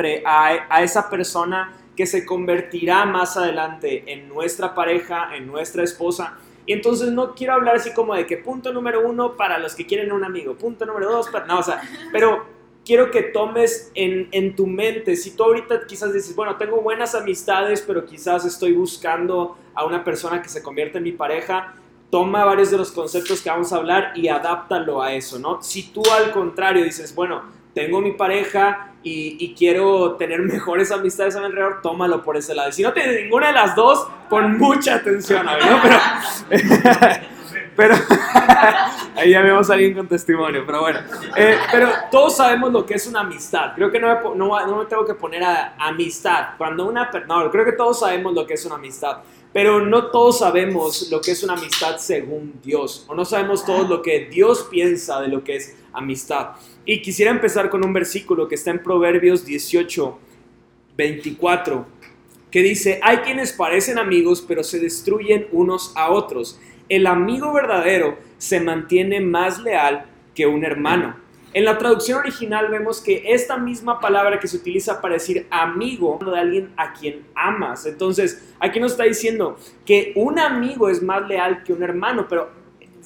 [0.00, 6.38] a, a esa persona que se convertirá más adelante en nuestra pareja, en nuestra esposa.
[6.66, 9.84] Y entonces no quiero hablar así como de que punto número uno para los que
[9.86, 11.82] quieren un amigo, punto número dos, para, no, o sea,
[12.12, 12.46] pero
[12.84, 17.16] quiero que tomes en, en, tu mente, si tú ahorita quizás dices, bueno, tengo buenas
[17.16, 21.74] amistades, pero quizás estoy buscando a una persona que se convierta en mi pareja,
[22.08, 25.60] toma varios de los conceptos que vamos a hablar y adáptalo a eso, ¿no?
[25.60, 31.40] Si tú al contrario dices, bueno, tengo mi pareja y, quiero tener mejores amistades a
[31.40, 32.68] mi alrededor, tómalo por ese lado.
[32.68, 35.52] Y si no tienes ninguna de las dos, pon mucha atención ¿no?
[35.82, 35.98] Pero,
[37.76, 37.94] pero
[39.16, 41.00] ahí ya vemos a alguien con testimonio, pero bueno.
[41.36, 43.72] Eh, pero todos sabemos lo que es una amistad.
[43.74, 46.56] Creo que no me, no, no me tengo que poner a amistad.
[46.58, 47.10] Cuando una...
[47.26, 49.18] No, creo que todos sabemos lo que es una amistad.
[49.52, 53.88] Pero no todos sabemos lo que es una amistad según Dios, o no sabemos todos
[53.88, 56.50] lo que Dios piensa de lo que es amistad.
[56.90, 60.18] Y quisiera empezar con un versículo que está en Proverbios 18,
[60.96, 61.86] 24,
[62.50, 66.58] que dice, hay quienes parecen amigos, pero se destruyen unos a otros.
[66.88, 71.14] El amigo verdadero se mantiene más leal que un hermano.
[71.52, 76.18] En la traducción original vemos que esta misma palabra que se utiliza para decir amigo
[76.24, 77.84] de alguien a quien amas.
[77.84, 82.57] Entonces, aquí nos está diciendo que un amigo es más leal que un hermano, pero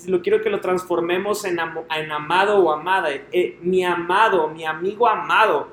[0.06, 3.08] lo quiero que lo transformemos en, amado o amada.
[3.32, 5.68] Eh, mi amado, mi amigo amado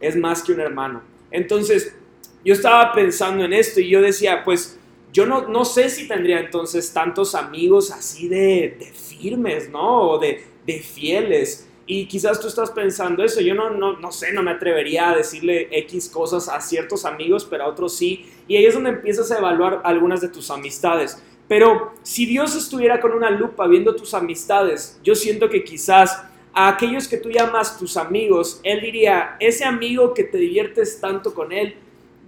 [0.00, 1.02] es más que un hermano.
[1.30, 1.96] Entonces,
[2.44, 4.78] yo estaba pensando en esto y yo decía, pues
[5.12, 10.10] yo no, no sé si tendría entonces tantos amigos así de, de firmes, ¿no?
[10.10, 11.68] O de, de fieles.
[11.86, 15.16] Y quizás tú estás pensando eso, yo no, no, no sé, no me atrevería a
[15.16, 18.30] decirle X cosas a ciertos amigos, pero a otros sí.
[18.46, 21.22] Y ahí es donde empiezas a evaluar algunas de tus amistades.
[21.48, 26.68] Pero si Dios estuviera con una lupa viendo tus amistades, yo siento que quizás a
[26.68, 31.52] aquellos que tú llamas tus amigos, Él diría, ese amigo que te diviertes tanto con
[31.52, 31.76] Él,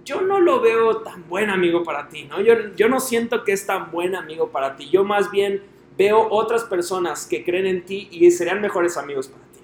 [0.03, 2.41] yo no lo veo tan buen amigo para ti, ¿no?
[2.41, 4.89] Yo, no siento que es tan buen amigo para ti.
[4.89, 5.61] Yo más bien
[5.97, 9.59] veo otras personas que creen en ti y serían mejores amigos para ti.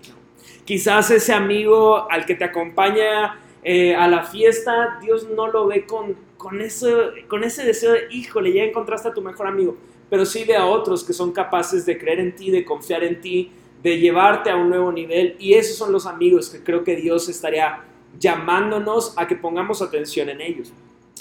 [0.65, 5.85] Quizás ese amigo al que te acompaña eh, a la fiesta, Dios no lo ve
[5.85, 9.77] con, con, eso, con ese deseo de, híjole, ya encontraste a tu mejor amigo,
[10.09, 13.19] pero sí ve a otros que son capaces de creer en ti, de confiar en
[13.21, 13.51] ti,
[13.83, 15.35] de llevarte a un nuevo nivel.
[15.39, 17.83] Y esos son los amigos que creo que Dios estaría
[18.19, 20.71] llamándonos a que pongamos atención en ellos.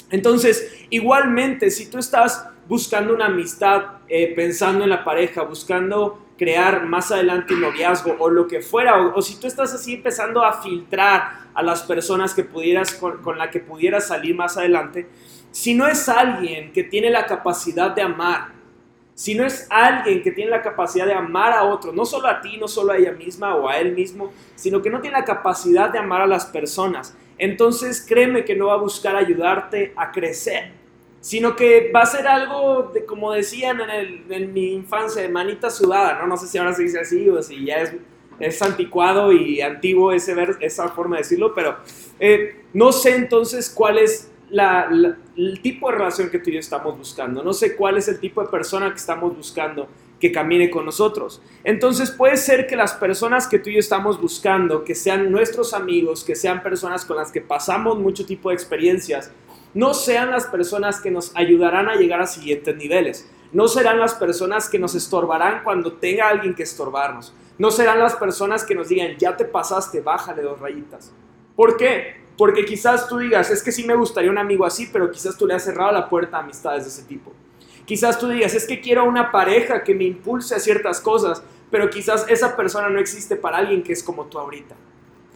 [0.09, 6.85] Entonces, igualmente, si tú estás buscando una amistad, eh, pensando en la pareja, buscando crear
[6.85, 10.61] más adelante un noviazgo o lo que fuera, o, si tú estás así empezando a
[10.61, 15.09] filtrar a las personas que pudieras, con, con la que pudieras salir más adelante,
[15.51, 18.49] si no es alguien que tiene la capacidad de amar,
[19.15, 22.39] si no es alguien que tiene la capacidad de amar a otro, no solo a
[22.39, 25.25] ti, no solo a ella misma o a él mismo, sino que no tiene la
[25.25, 30.11] capacidad de amar a las personas, entonces créeme que no va a buscar ayudarte a
[30.11, 30.71] crecer
[31.19, 33.79] sino que va a ser algo de, como decían
[34.29, 36.27] en, mi infancia, de manita sudada, ¿no?
[36.27, 37.93] No sé si ahora se dice así o si ya es,
[38.39, 41.77] es anticuado y antiguo ese ver, esa forma de decirlo, pero
[42.19, 46.97] eh, no sé entonces cuál es el tipo de relación que tú y yo estamos
[46.97, 49.87] buscando, no sé cuál es el tipo de persona que estamos buscando
[50.19, 51.41] que camine con nosotros.
[51.63, 55.73] Entonces puede ser que las personas que tú y yo estamos buscando, que sean nuestros
[55.73, 59.31] amigos, que sean personas con las que pasamos mucho tipo de experiencias,
[59.77, 63.29] no sean las personas que nos ayudarán a llegar a siguientes niveles.
[63.51, 67.31] No serán las personas que nos estorbarán cuando tenga alguien que estorbarnos.
[67.59, 71.13] No serán las personas que nos digan, ya te pasaste, bájale dos rayitas.
[71.55, 72.15] ¿Por qué?
[72.39, 75.45] Porque quizás tú digas, es que sí me gustaría un amigo así, pero quizás tú
[75.45, 77.31] le has cerrado la puerta a amistades de ese tipo.
[77.85, 81.87] Quizás tú digas, es que quiero una pareja que me impulse a ciertas cosas, pero
[81.91, 84.73] quizás esa persona no existe para alguien que es como tú ahorita.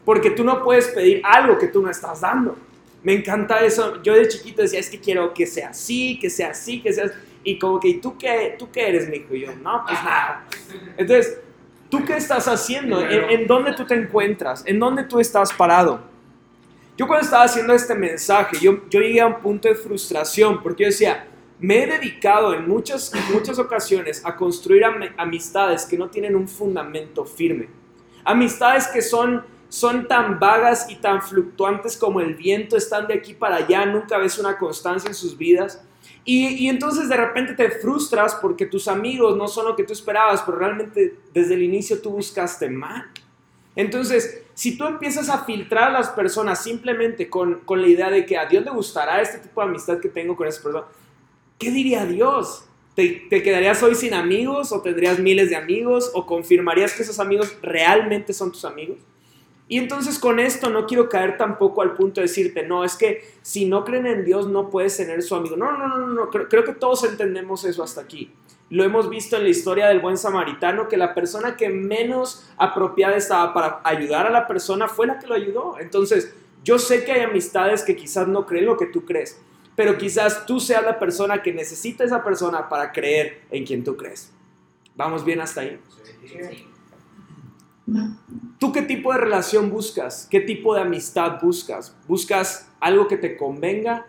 [0.04, 2.56] Porque tú no puedes pedir algo que tú no estás dando.
[3.04, 4.02] Me encanta eso.
[4.04, 7.12] Yo de chiquito decía, es que quiero que sea así, que sea así, que sea
[7.44, 9.34] Y como que, ¿y tú qué, tú qué eres, mijo?
[9.34, 10.46] Y yo, no, pues nada.
[10.98, 11.40] Entonces,
[11.90, 13.02] ¿tú qué estás haciendo?
[13.08, 14.64] ¿En, dónde tú te encuentras?
[14.66, 16.02] ¿En dónde tú estás parado?
[16.98, 20.84] Yo cuando estaba haciendo este mensaje, yo, yo llegué a un punto de frustración porque
[20.84, 21.26] yo decía,
[21.62, 24.84] me he dedicado en muchas, en muchas ocasiones a construir
[25.18, 27.70] amistades que no tienen un fundamento firme.
[28.24, 33.34] Amistades que son son tan vagas y tan fluctuantes como el viento, están de aquí
[33.34, 35.82] para allá, nunca ves una constancia en sus vidas.
[36.26, 40.42] Y, entonces de repente te frustras porque tus amigos no son lo que tú esperabas,
[40.42, 43.10] pero realmente desde el inicio tú buscaste mal.
[43.74, 48.38] Entonces, si tú empiezas a filtrar a las personas simplemente con, la idea de que
[48.38, 50.86] a Dios le gustará este tipo de amistad que tengo con esa persona,
[51.58, 52.66] ¿qué diría Dios?
[52.94, 57.22] ¿Te, ¿Te, quedarías hoy sin amigos o tendrías miles de amigos o confirmarías que esos
[57.22, 58.98] amigos realmente son tus amigos?
[59.72, 63.24] Y entonces con esto no quiero caer tampoco al punto de decirte, no, es que
[63.42, 65.56] si no creen en Dios no puedes tener su amigo.
[65.56, 68.34] No, no, no, no, creo, que todos entendemos eso hasta aquí.
[68.70, 73.16] Lo hemos visto en la historia del buen samaritano, que la persona que menos apropiada
[73.16, 75.80] estaba para ayudar a la persona fue la que lo ayudó.
[75.80, 76.36] Entonces,
[76.66, 79.42] yo sé que hay amistades que quizás no creen lo que tú crees,
[79.78, 83.96] pero quizás tú seas la persona que necesita esa persona para creer en quien tú
[83.96, 84.34] crees.
[84.98, 85.80] ¿Vamos bien hasta ahí?
[88.60, 90.28] ¿Tú qué tipo de relación buscas?
[90.30, 91.96] ¿Qué tipo de amistad buscas?
[92.08, 94.06] ¿Buscas algo que te convenga?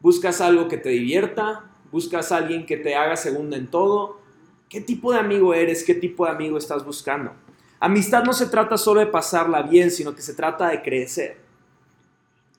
[0.00, 1.64] ¿Buscas algo que te divierta?
[1.90, 4.20] ¿Buscas alguien que te haga segundo en todo?
[4.68, 5.84] ¿Qué tipo de amigo eres?
[5.84, 7.32] ¿Qué tipo de amigo estás buscando?
[7.80, 11.38] Amistad no se trata solo de pasarla bien, sino que se trata de crecer.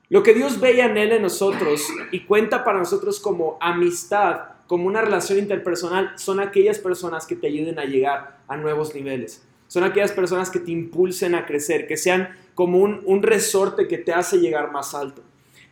[0.10, 1.81] Lo que Dios ve y anhela en nosotros
[2.12, 7.48] y cuenta para nosotros como amistad, como una relación interpersonal, son aquellas personas que te
[7.48, 9.44] ayuden a llegar a nuevos niveles.
[9.75, 13.98] Son aquellas personas que te impulsen a crecer, que sean como un, un resorte que
[13.98, 15.22] te hace llegar más alto.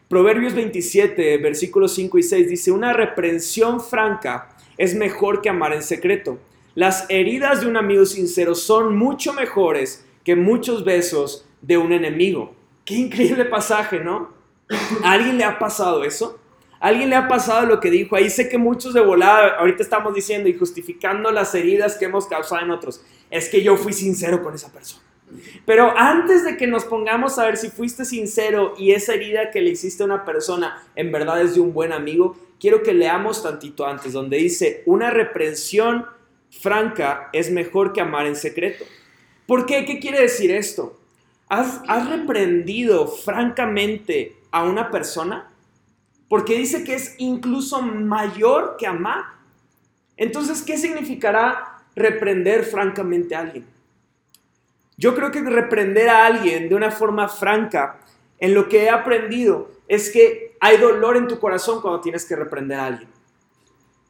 [0.10, 5.82] Proverbios 27, versículos 5 y 6 dice, una reprensión franca es mejor que amar en
[5.82, 6.38] secreto.
[6.76, 12.54] Las heridas de un amigo sincero son mucho mejores que muchos besos de un enemigo.
[12.84, 14.34] Qué increíble pasaje, ¿no?
[15.02, 16.42] ¿A alguien le ha pasado eso?
[16.82, 18.18] ¿A alguien le ha pasado lo que dijo?
[18.18, 22.28] Ahí sé que muchos de volada, ahorita estamos diciendo y justificando las heridas que hemos
[22.28, 23.02] causado en otros.
[23.34, 25.04] Es que yo fui sincero con esa persona.
[25.66, 29.62] Pero antes de que nos pongamos a ver si fuiste sincero y esa herida que
[29.62, 33.42] le hiciste a una persona en verdad es de un buen amigo, quiero que leamos
[33.42, 36.06] tantito antes, donde dice, una reprensión
[36.52, 38.86] franca es mejor que amar en secreto.
[39.48, 39.84] ¿Por qué?
[39.86, 41.00] ¿Qué quiere decir esto?
[41.50, 45.52] ¿Has, reprendido francamente a una persona?
[46.30, 49.24] Porque dice que es incluso mayor que amar.
[50.18, 53.66] Entonces, ¿qué significará reprender francamente a alguien?
[54.98, 58.00] Yo creo que reprender a alguien de una forma franca,
[58.40, 62.36] en lo que he aprendido, es que hay dolor en tu corazón cuando tienes que
[62.36, 63.10] reprender a alguien.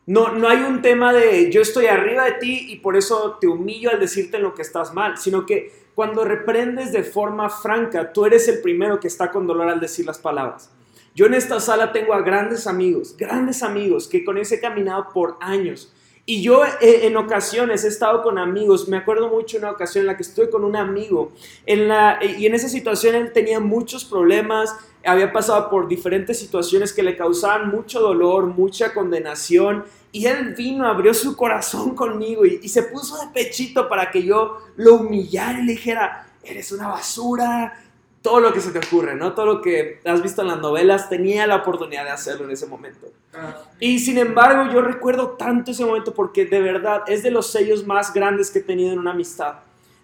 [0.06, 3.48] No, no hay un tema de yo estoy arriba de ti y por eso te
[3.48, 8.12] humillo al decirte en lo que estás mal, sino que cuando reprendes de forma franca,
[8.12, 10.72] tú eres el primero que está con dolor al decir las palabras.
[11.16, 15.10] Yo en esta sala tengo a grandes amigos, grandes amigos que con ese he caminado
[15.14, 15.93] por años.
[16.26, 20.08] Y yo eh, en ocasiones he estado con amigos, me acuerdo mucho una ocasión en
[20.08, 21.34] la que estuve con un amigo
[21.66, 24.74] en la, y en esa situación él tenía muchos problemas,
[25.06, 29.84] había pasado por diferentes situaciones que le causaban mucho dolor, mucha condenación
[30.14, 34.60] y él vino, abrió su corazón conmigo y, se puso de pechito para que yo
[34.78, 37.84] lo humillara y le dijera, eres una basura,
[38.24, 39.34] todo lo que se te ocurre, ¿no?
[39.34, 42.66] Todo lo que has visto en las novelas, tenía la oportunidad de hacerlo en ese
[42.66, 43.12] momento.
[43.34, 43.62] Ah.
[43.80, 47.86] Y sin embargo, yo recuerdo tanto ese momento porque de verdad es de los sellos
[47.86, 49.56] más grandes que he tenido en una amistad.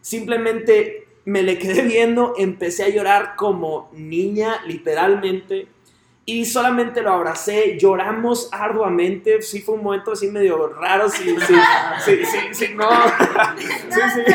[0.01, 5.67] Simplemente me le quedé viendo, empecé a llorar como niña, literalmente
[6.31, 11.55] y solamente lo abracé, lloramos arduamente, sí fue un momento así medio raro, sí, sí,
[12.05, 12.87] sí, sí, no,
[13.57, 14.33] sí, sí,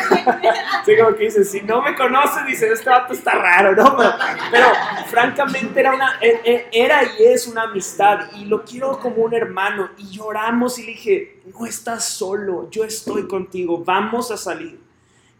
[0.84, 3.96] sí, como que dice, si no me conoces, dice, este vato está raro, ¿no?
[4.50, 4.66] Pero,
[5.06, 9.32] francamente era una, e, e, era y es una amistad, y lo quiero como un
[9.32, 14.83] hermano, y lloramos y le dije, no estás solo, yo estoy contigo, vamos a salir.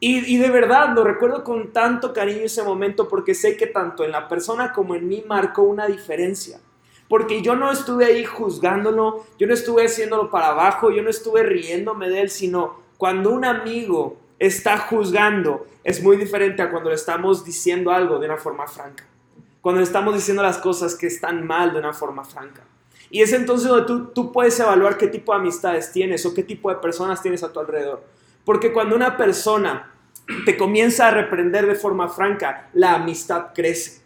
[0.06, 4.12] Y, de verdad lo recuerdo con tanto cariño ese momento porque sé que tanto en
[4.12, 6.60] la persona como en mí marcó una diferencia.
[7.08, 11.43] Porque yo no estuve ahí juzgándolo, yo no estuve haciéndolo para abajo, yo no estuve
[11.43, 16.96] riéndome de él, sino cuando un amigo está juzgando es muy diferente a cuando le
[16.96, 19.06] estamos diciendo algo de una forma franca.
[19.62, 22.62] Cuando le estamos diciendo las cosas que están mal de una forma franca.
[23.08, 26.43] Y es entonces donde tú, tú puedes evaluar qué tipo de amistades tienes o qué
[26.43, 28.02] tipo de personas tienes a tu alrededor.
[28.44, 29.93] Porque cuando una persona
[30.44, 34.02] te comienza a reprender de forma franca, la amistad crece.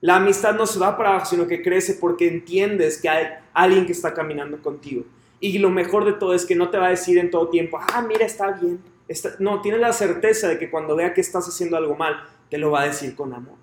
[0.00, 3.86] La amistad no se va para abajo, sino que crece porque entiendes que hay alguien
[3.86, 5.04] que está caminando contigo.
[5.40, 7.78] Y lo mejor de todo es que no te va a decir en todo tiempo,
[7.80, 8.80] ah, mira, está bien.
[9.38, 12.70] no, tienes la certeza de que cuando vea que estás haciendo algo mal, te lo
[12.70, 13.56] va a decir con amor.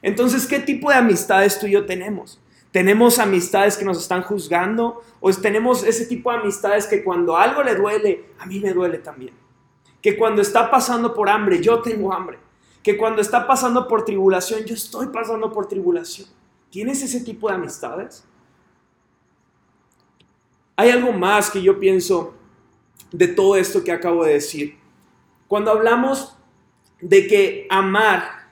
[0.00, 2.40] Entonces, ¿qué tipo de amistades tú y yo tenemos?
[2.70, 5.02] ¿Tenemos amistades que nos están juzgando?
[5.20, 8.98] ¿O tenemos ese tipo de amistades que cuando algo le duele, a mí me duele
[8.98, 9.43] también?
[10.04, 12.38] Que cuando está pasando por hambre, yo tengo hambre,
[12.82, 16.28] que cuando está pasando por tribulación, yo estoy pasando por tribulación.
[16.68, 18.22] ¿Tienes ese tipo de amistades?
[20.76, 22.34] Hay algo más que yo pienso
[23.12, 24.76] de todo esto que acabo de decir.
[25.48, 26.36] Cuando hablamos
[27.00, 28.50] de que amar,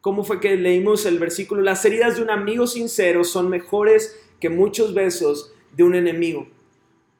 [0.00, 1.62] ¿cómo fue que leímos el versículo?
[1.62, 6.48] Las heridas de un amigo sincero son mejores que muchos besos de un enemigo.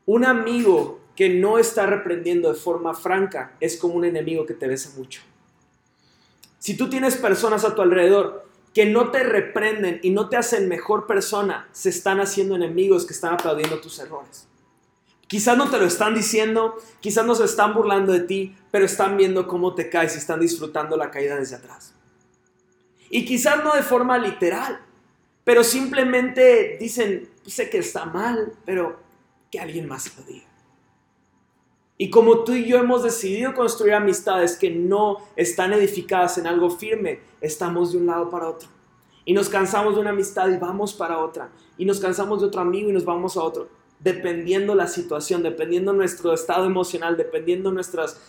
[0.04, 4.68] Un amigo que no está reprendiendo de forma franca es como un enemigo que te
[4.68, 5.22] besa mucho.
[6.58, 10.68] Si tú tienes personas a tu alrededor que no te reprenden y no te hacen
[10.68, 14.46] mejor persona, se están haciendo enemigos que están aplaudiendo tus errores.
[15.26, 19.16] Quizás no te lo están diciendo, quizás no se están burlando de ti, pero están
[19.16, 21.94] viendo cómo te caes y están disfrutando la caída desde atrás.
[23.08, 24.80] Y quizás no de forma literal,
[25.42, 29.00] pero simplemente dicen, sé que está mal, pero
[29.50, 30.46] que alguien más lo diga.
[31.98, 36.70] Y como tú y yo hemos decidido construir amistades que no están edificadas en algo
[36.70, 38.68] firme, estamos de un lado para otro.
[39.24, 41.50] Y nos cansamos de una amistad y vamos para otra.
[41.78, 43.68] Y nos cansamos de otro amigo y nos vamos a otro.
[43.98, 48.20] Dependiendo la situación, dependiendo nuestro estado emocional, dependiendo nuestras,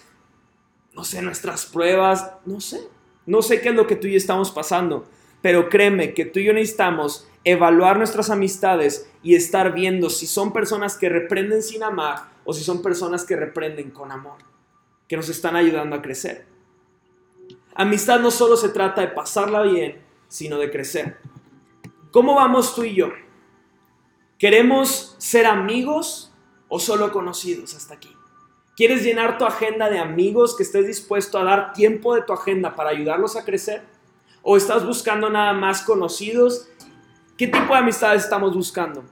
[0.93, 2.87] no sé, nuestras pruebas, no sé.
[3.25, 5.05] No sé qué es lo que tú y yo estamos pasando.
[5.41, 10.51] Pero créeme que tú y yo necesitamos evaluar nuestras amistades y estar viendo si son
[10.51, 14.37] personas que reprenden sin amar o si son personas que reprenden con amor,
[15.07, 16.45] que nos están ayudando a crecer.
[17.75, 21.17] Amistad no solo se trata de pasarla bien, sino de crecer.
[22.11, 23.11] ¿Cómo vamos tú y yo?
[24.37, 26.33] ¿Queremos ser amigos
[26.67, 28.13] o solo conocidos hasta aquí?
[28.75, 32.75] ¿Quieres llenar tu agenda de amigos que estés dispuesto a dar tiempo de tu agenda
[32.75, 33.83] para ayudarlos a crecer?
[34.49, 36.69] ¿O estás buscando nada más conocidos?
[37.37, 39.03] ¿Qué tipo de amistades estamos buscando?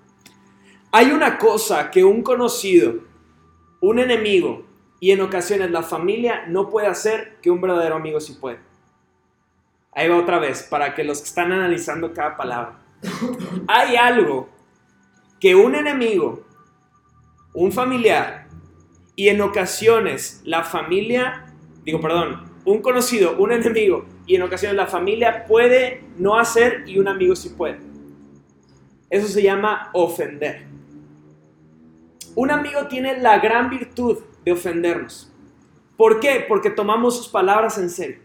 [0.93, 3.01] Hay una cosa que un conocido,
[3.81, 4.65] un enemigo
[5.01, 8.61] y en ocasiones la familia no puede hacer que un verdadero amigo sí puede.
[9.91, 12.79] Ahí va otra vez, para que los que están analizando cada palabra.
[13.67, 14.47] Hay algo
[15.41, 16.45] que un enemigo,
[17.53, 18.47] un familiar
[19.17, 24.87] y en ocasiones la familia, digo perdón, un conocido, un enemigo y en ocasiones la
[24.87, 27.79] familia puede no hacer y un amigo sí puede.
[29.09, 30.65] Eso se llama ofender.
[32.35, 35.31] Un amigo tiene la gran virtud de ofendernos.
[35.95, 36.43] ¿Por qué?
[36.47, 38.17] Porque tomamos sus palabras en serio.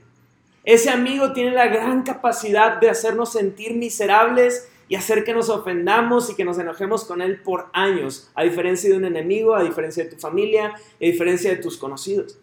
[0.65, 6.29] Ese amigo tiene la gran capacidad de hacernos sentir miserables y hacer que nos ofendamos
[6.31, 10.03] y que nos enojemos con él por años, a diferencia de un enemigo, a diferencia
[10.03, 12.39] de tu familia, a diferencia de tus conocidos.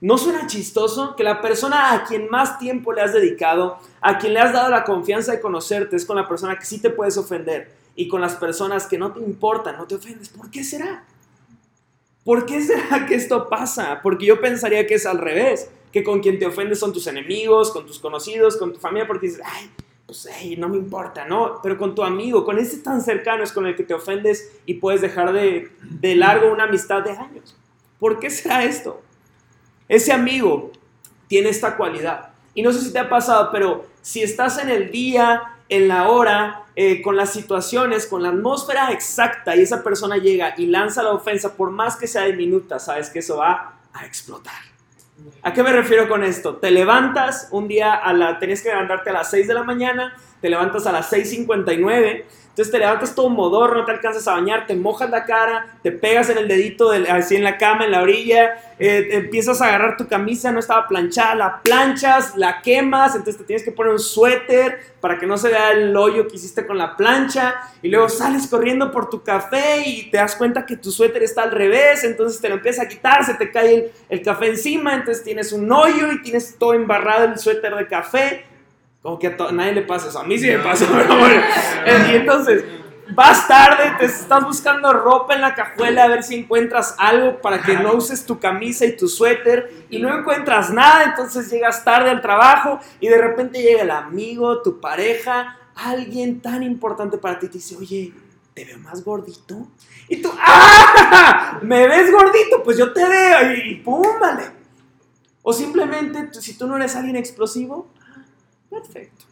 [0.00, 4.32] ¿No suena chistoso que la persona a quien más tiempo le has dedicado, a quien
[4.32, 7.18] le has dado la confianza de conocerte, es con la persona que sí te puedes
[7.18, 10.30] ofender y con las personas que no te importan, no te ofendes?
[10.30, 11.04] ¿Por qué será?
[12.24, 14.00] ¿Por qué será que esto pasa?
[14.02, 17.70] Porque yo pensaría que es al revés, que con quien te ofendes son tus enemigos,
[17.70, 19.70] con tus conocidos, con tu familia, porque dices, ay,
[20.06, 21.60] pues hey, no me importa, ¿no?
[21.62, 24.74] Pero con tu amigo, con ese tan cercano es con el que te ofendes y
[24.74, 27.54] puedes dejar de, de largo una amistad de años.
[27.98, 29.02] ¿Por qué será esto?
[29.90, 30.70] Ese amigo
[31.26, 32.30] tiene esta cualidad.
[32.54, 36.08] Y no sé si te ha pasado, pero si estás en el día, en la
[36.08, 41.02] hora, eh, con las situaciones, con la atmósfera exacta y esa persona llega y lanza
[41.02, 44.54] la ofensa, por más que sea diminuta, sabes que eso va a explotar.
[45.42, 46.56] ¿A qué me refiero con esto?
[46.56, 50.16] Te levantas un día a la, tenías que levantarte a las 6 de la mañana,
[50.40, 54.66] te levantas a las 6.59 entonces te levantas todo modor, no te alcanzas a bañar,
[54.66, 58.02] te mojas la cara, te pegas en el dedito así en la cama, en la
[58.02, 63.38] orilla, eh, empiezas a agarrar tu camisa, no estaba planchada, la planchas, la quemas, entonces
[63.38, 66.66] te tienes que poner un suéter para que no se vea el hoyo que hiciste
[66.66, 70.76] con la plancha, y luego sales corriendo por tu café y te das cuenta que
[70.76, 73.92] tu suéter está al revés, entonces te lo empiezas a quitar, se te cae el,
[74.08, 78.44] el café encima, entonces tienes un hoyo y tienes todo embarrado el suéter de café,
[79.02, 80.18] como que a, nadie le pasa eso.
[80.18, 81.42] A mí sí me pasa, pero bueno.
[82.10, 82.64] Y entonces,
[83.14, 87.62] vas tarde, te estás buscando ropa en la cajuela a ver si encuentras algo para
[87.62, 92.10] que no uses tu camisa y tu suéter y no encuentras nada, entonces llegas tarde
[92.10, 97.48] al trabajo y de repente llega el amigo, tu pareja, alguien tan importante para ti
[97.48, 98.12] te dice, oye,
[98.54, 99.66] ¿te veo más gordito?
[100.08, 101.58] Y tú, ¡ah!
[101.62, 102.62] ¿Me ves gordito?
[102.62, 104.44] Pues yo te veo y, pum, vale.
[105.42, 107.88] O simplemente, si tú no eres alguien explosivo,
[108.82, 109.24] Perfecto.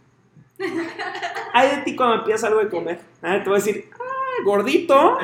[1.52, 3.00] Hay de ti cuando pidas algo de comer.
[3.22, 5.18] Ah, te voy a decir, ah, gordito,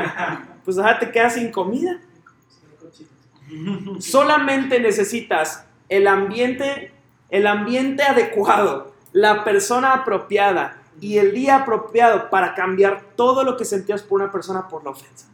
[0.65, 2.01] pues ya te quedas sin comida.
[3.99, 6.93] Solamente necesitas el ambiente,
[7.31, 13.65] el ambiente adecuado, la persona apropiada y el día apropiado para cambiar todo lo que
[13.65, 15.29] sentías por una persona por la ofensa.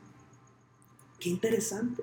[1.19, 2.03] Qué interesante.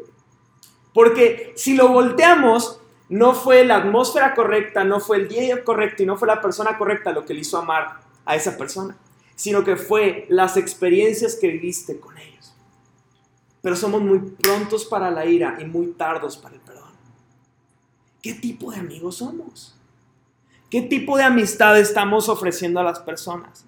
[0.94, 2.80] Porque si lo volteamos,
[3.10, 6.78] no fue la atmósfera correcta, no fue el día correcto y no fue la persona
[6.78, 8.98] correcta lo que le hizo amar a esa persona,
[9.36, 12.54] sino que fue las experiencias que viviste con ellos.
[13.62, 16.92] Pero somos muy prontos para la ira y muy tardos para el perdón.
[18.22, 19.78] ¿Qué tipo de amigos somos?
[20.70, 23.66] ¿Qué tipo de amistad estamos ofreciendo a las personas?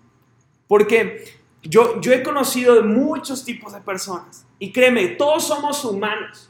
[0.67, 6.48] Porque yo, yo he conocido muchos tipos de personas y créeme, todos somos humanos.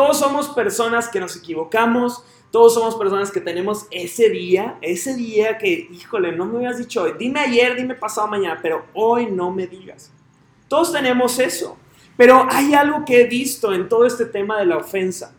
[0.00, 5.58] Todos somos personas que nos equivocamos, Todos somos personas que tenemos ese día, ese día
[5.58, 7.12] que, híjole, no me habías dicho hoy.
[7.18, 10.10] Dime ayer, dime pasado mañana, pero hoy no me digas.
[10.68, 11.76] Todos tenemos eso.
[12.16, 15.34] Pero hay algo que he visto en todo este tema de la ofensa.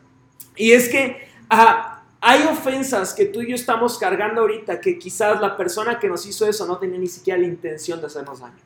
[0.55, 5.41] Y es que ah, hay ofensas que tú y yo estamos cargando ahorita que quizás
[5.41, 8.61] la persona que nos hizo eso no tenía ni siquiera la intención de hacernos daño.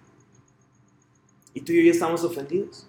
[1.53, 2.85] Y tú y yo ya estamos ofendidos.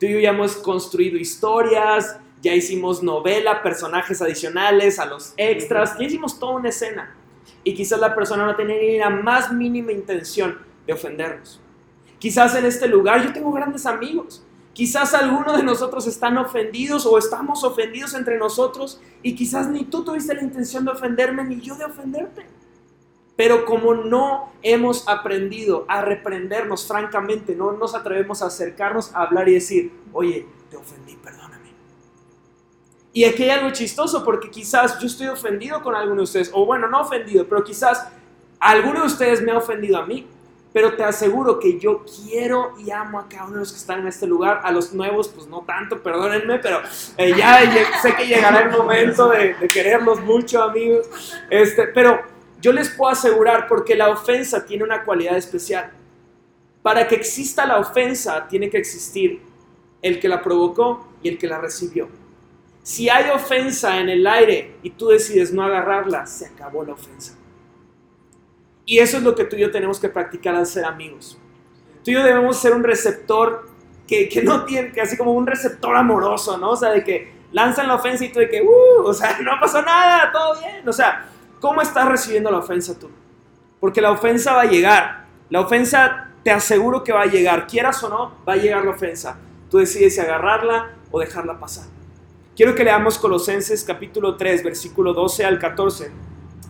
[0.00, 5.96] Tú y yo ya hemos construido historias, ya hicimos novela, personajes adicionales, a los extras,
[5.96, 7.14] ya hicimos toda una escena.
[7.62, 11.60] Y quizás la persona no tenía ni la más mínima intención de ofendernos.
[12.18, 14.44] Quizás en este lugar yo tengo grandes amigos.
[14.72, 20.02] Quizás algunos de nosotros están ofendidos o estamos ofendidos entre nosotros y quizás ni tú
[20.02, 22.46] tuviste la intención de ofenderme ni yo de ofenderte.
[23.36, 29.48] Pero como no hemos aprendido a reprendernos francamente, no nos atrevemos a acercarnos a hablar
[29.48, 31.52] y decir, oye, te ofendí, perdón
[33.12, 36.64] y aquí hay algo chistoso porque quizás yo estoy ofendido con alguno de ustedes, o
[36.64, 38.08] bueno, no ofendido, pero quizás
[38.58, 40.26] alguno de ustedes me ha ofendido a mí.
[40.72, 44.00] Pero te aseguro que yo quiero y amo a cada uno de los que están
[44.00, 44.62] en este lugar.
[44.64, 46.80] A los nuevos, pues no tanto, perdónenme, pero
[47.18, 47.60] eh, ya
[48.00, 51.06] sé que llegará el momento de, de, quererlos mucho, amigos.
[51.50, 52.22] Este, pero
[52.58, 55.90] yo les puedo asegurar, porque la ofensa tiene una cualidad especial.
[56.80, 59.42] Para que exista la ofensa, tiene que existir
[60.00, 62.08] el que la provocó y el que la recibió.
[62.82, 67.34] Si hay ofensa en el aire y tú decides no agarrarla, se acabó la ofensa.
[68.84, 71.38] Y eso es lo que tú y yo tenemos que practicar al ser amigos.
[72.04, 73.70] Tú y yo debemos ser un receptor
[74.08, 76.70] que, no tiene, que así como un receptor amoroso, ¿no?
[76.70, 79.52] O sea, de que lanzan la ofensa y tú de que, uh, o sea, no
[79.60, 80.86] pasó nada, todo bien.
[80.86, 81.28] O sea,
[81.60, 83.08] ¿cómo estás recibiendo la ofensa tú?
[83.78, 85.26] Porque la ofensa va a llegar.
[85.50, 87.68] La ofensa, te aseguro que va a llegar.
[87.68, 89.38] Quieras o no, va a llegar la ofensa.
[89.70, 91.86] Tú decides si agarrarla o dejarla pasar.
[92.54, 96.10] Quiero que leamos Colosenses capítulo 3, versículo 12 al 14.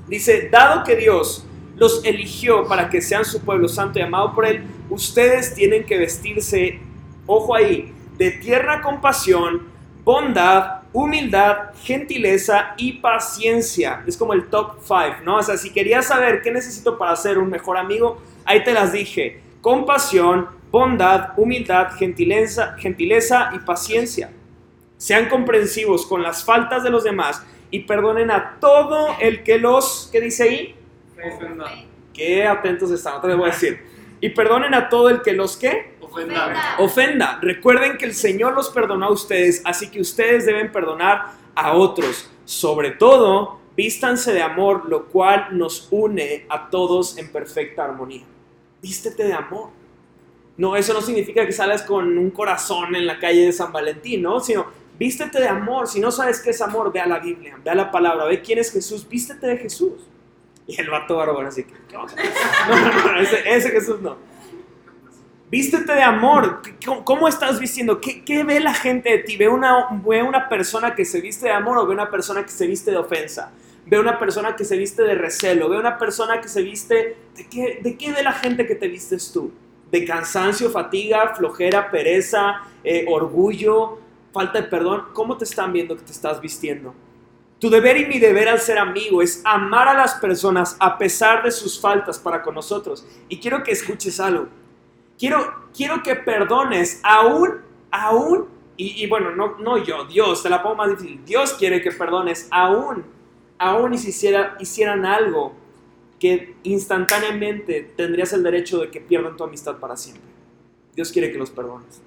[0.07, 4.47] Dice, dado que Dios los eligió para que sean su pueblo santo y amado por
[4.47, 6.79] Él, ustedes tienen que vestirse,
[7.27, 9.63] ojo ahí, de tierna compasión,
[10.05, 14.05] bondad, humildad, gentileza y paciencia.
[14.07, 15.39] Es como el top 5, ¿no?
[15.39, 18.93] O sea, si querías saber qué necesito para ser un mejor amigo, ahí te las
[18.93, 19.41] dije.
[19.61, 24.31] Compasión, bondad, humildad, gentileza, gentileza y paciencia.
[25.03, 30.09] Sean comprensivos con las faltas de los demás y perdonen a todo el que los,
[30.13, 30.77] ¿qué dice ahí?
[31.35, 31.65] Ofenda.
[32.15, 33.83] Qué atentos están, otra vez voy a decir.
[34.21, 35.97] Y perdonen a todo el que los, ¿qué?
[36.01, 36.77] Ofenda.
[36.79, 37.41] Ofenda.
[37.43, 42.31] Recuerden que el Señor los perdonó a ustedes, así que ustedes deben perdonar a otros.
[42.45, 48.23] Sobre todo, vístanse de amor, lo cual nos une a todos en perfecta armonía.
[48.81, 49.71] Vístete de amor.
[50.57, 54.23] No, eso no significa que sales con un corazón en la calle de San Valentín,
[54.23, 54.39] ¿no?
[54.39, 55.89] Sino Vístete de amor.
[55.89, 58.41] Si no sabes qué es amor, ve a la Biblia, ve a la palabra, ve
[58.41, 59.09] quién es Jesús.
[59.09, 60.09] Vístete de Jesús.
[60.67, 61.75] Y el vato bárbaro así que,
[63.47, 64.17] ese, Jesús no.
[65.51, 66.63] Vístete de amor.
[67.05, 68.01] ¿Cómo, estás vistiendo?
[68.01, 69.37] ¿Qué, ¿Qué, ve la gente de ti?
[69.37, 72.51] ¿Ve una, ¿Ve una persona que se viste de amor o ve una persona que
[72.51, 73.53] se viste de ofensa?
[73.85, 75.69] ¿Ve una persona que se viste de recelo?
[75.69, 77.17] ¿Ve una persona que se viste...
[77.37, 79.53] ¿De qué, de qué ve la gente que te vistes tú?
[79.91, 83.99] ¿De cansancio, fatiga, flojera, pereza, eh, orgullo?
[84.33, 86.95] Falta de perdón, ¿cómo te están viendo que te estás vistiendo?
[87.59, 91.45] Tu deber y mi deber al ser amigo es amar a las personas a pesar
[91.45, 93.07] de sus faltas para con nosotros.
[93.29, 94.49] Y quiero que escuches algo.
[95.17, 97.61] Quiero, quiero que perdones aún,
[97.93, 101.25] aún, y, bueno, no, no yo, Dios, te la pongo más difícil.
[101.25, 103.05] Dios quiere que perdones aún,
[103.59, 105.55] aún y si hiciera, hicieran algo
[106.19, 110.25] que instantáneamente tendrías el derecho de que pierdan tu amistad para siempre.
[110.97, 112.03] Dios quiere que los perdones.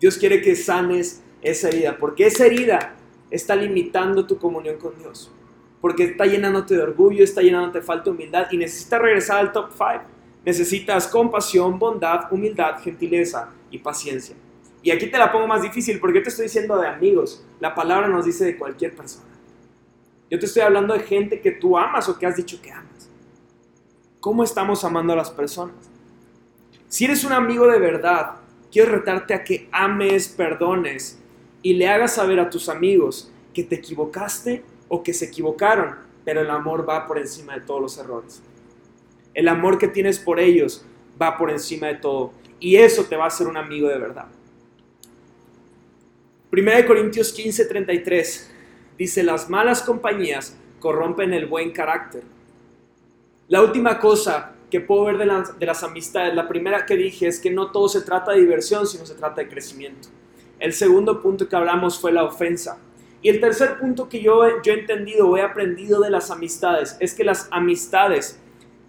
[0.00, 2.94] Dios quiere que sanes esa herida, porque esa herida
[3.30, 5.30] está limitando tu comunión con Dios,
[5.80, 9.52] porque está llenándote de orgullo, está llenándote de falta de humildad y necesitas regresar al
[9.52, 10.20] top 5.
[10.44, 14.34] Necesitas compasión, bondad, humildad, gentileza y paciencia.
[14.82, 17.44] Y aquí te la pongo más difícil porque yo te estoy diciendo de amigos.
[17.60, 19.26] La palabra nos dice de cualquier persona.
[20.30, 23.10] Yo te estoy hablando de gente que tú amas o que has dicho que amas.
[24.20, 25.74] ¿Cómo estamos amando a las personas?
[26.88, 28.36] Si eres un amigo de verdad,
[28.70, 31.18] quiero retarte a que ames, perdones
[31.62, 36.40] y le hagas saber a tus amigos que te equivocaste o que se equivocaron, pero
[36.40, 38.42] el amor va por encima de todos los errores.
[39.34, 40.84] El amor que tienes por ellos
[41.20, 44.26] va por encima de todo y eso te va a hacer un amigo de verdad.
[46.52, 48.50] 1 Corintios 15, 33
[48.98, 52.22] dice, las malas compañías corrompen el buen carácter.
[53.48, 55.26] La última cosa que puedo ver de
[55.66, 56.34] las, amistades.
[56.34, 59.42] La primera que dije es que no todo se trata de diversión, sino se trata
[59.42, 60.08] de crecimiento.
[60.58, 62.78] El segundo punto que hablamos fue la ofensa.
[63.22, 67.12] Y el tercer punto que yo, he entendido o he aprendido de las amistades es
[67.14, 68.40] que las amistades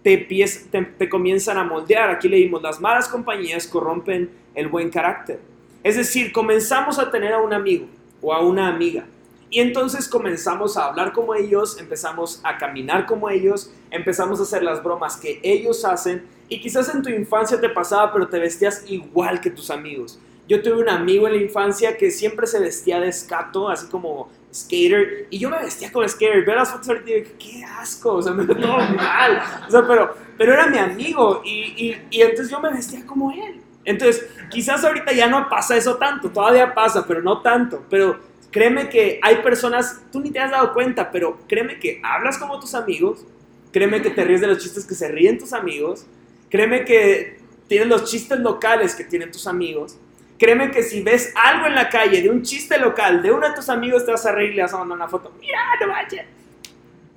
[0.02, 2.10] te, te, te comienzan a moldear.
[2.10, 5.40] Aquí leímos, las malas compañías corrompen el buen carácter.
[5.82, 7.86] Es decir, comenzamos a tener a un amigo
[8.20, 9.04] o a una amiga.
[9.52, 14.62] Y entonces comenzamos a hablar como ellos, empezamos a caminar como ellos, empezamos a hacer
[14.62, 16.24] las bromas que ellos hacen.
[16.48, 20.18] Y quizás en tu infancia te pasaba, pero te vestías igual que tus amigos.
[20.48, 24.30] Yo tuve un amigo en la infancia que siempre se vestía de escato, así como
[24.54, 26.46] skater, y yo me vestía como skater.
[26.46, 29.42] Veo las fotos ahorita y digo, qué asco, o sea, me todo mal.
[29.68, 33.30] O sea, pero, pero era mi amigo, y, y, y entonces yo me vestía como
[33.30, 33.60] él.
[33.84, 37.84] Entonces, quizás ahorita ya no pasa eso tanto, todavía pasa, pero no tanto.
[37.90, 42.38] Pero créeme que hay personas, tú ni te has dado cuenta, pero créeme que hablas
[42.38, 43.26] como tus amigos,
[43.72, 46.06] créeme que te ríes de los chistes que se ríen tus amigos,
[46.48, 49.98] créeme que tienes los chistes locales que tienen tus amigos.
[50.38, 53.54] Créeme que si ves algo en la calle de un chiste local de uno de
[53.54, 55.32] tus amigos, te vas a reír y le vas a mandar una foto.
[55.40, 56.26] Mira, no vayas.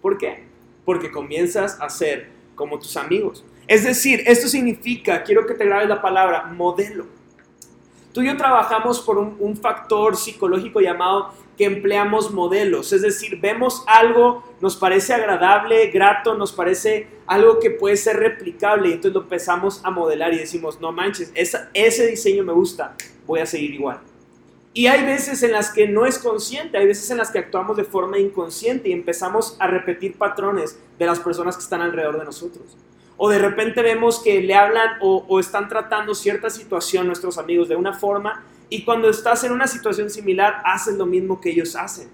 [0.02, 0.44] ¿Por qué?
[0.86, 3.44] Porque comienzas a ser como tus amigos.
[3.68, 7.08] Es decir, esto significa, quiero que te grabes la palabra, modelo.
[8.16, 13.84] Tú y yo trabajamos por un, factor psicológico llamado que empleamos modelos, es decir, vemos
[13.88, 19.24] algo, nos parece agradable, grato, nos parece algo que puede ser replicable y entonces lo
[19.24, 22.96] empezamos a modelar y decimos, no manches, ese diseño me gusta,
[23.28, 24.00] voy a seguir igual.
[24.74, 27.76] Y hay veces en las que no es consciente, hay veces en las que actuamos
[27.76, 32.24] de forma inconsciente y empezamos a repetir patrones de las personas que están alrededor de
[32.24, 32.78] nosotros.
[33.18, 37.76] O de repente vemos que le hablan o, están tratando cierta situación nuestros amigos de
[37.76, 42.10] una forma y cuando estás en una situación similar haces lo mismo que ellos hacen.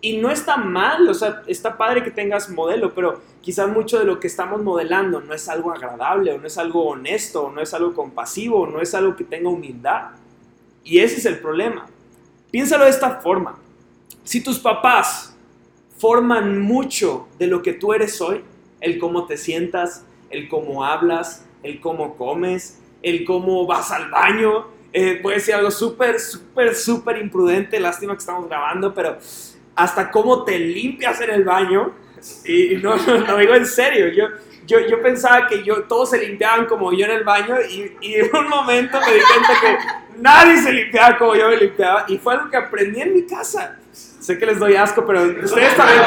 [0.00, 4.04] Y no está mal, o sea, está padre que tengas modelo, pero quizás mucho de
[4.04, 7.60] lo que estamos modelando no es algo agradable, o no es algo honesto, o no
[7.60, 10.10] es algo compasivo, o no es algo que tenga humildad.
[10.84, 11.86] Y ese es el problema.
[12.50, 13.58] Piénsalo de esta forma.
[14.22, 15.36] Si tus papás
[15.98, 18.44] forman mucho de lo que tú eres hoy,
[18.80, 24.66] el cómo te sientas, el cómo hablas, el cómo comes, el cómo vas al baño.
[24.92, 27.78] Eh, puede ser algo súper, súper, súper imprudente.
[27.80, 29.18] Lástima que estamos grabando, pero
[29.74, 31.92] hasta cómo te limpias en el baño.
[32.44, 34.08] Y no, lo digo en serio.
[34.08, 34.26] Yo,
[34.66, 38.14] yo, yo, pensaba que yo, todos se limpiaban como yo en el baño y, y
[38.14, 42.06] en un momento me di cuenta que nadie se limpiaba como yo me limpiaba.
[42.08, 43.78] Y fue algo que aprendí en mi casa.
[44.26, 46.02] Sé que les doy asco, pero ustedes también,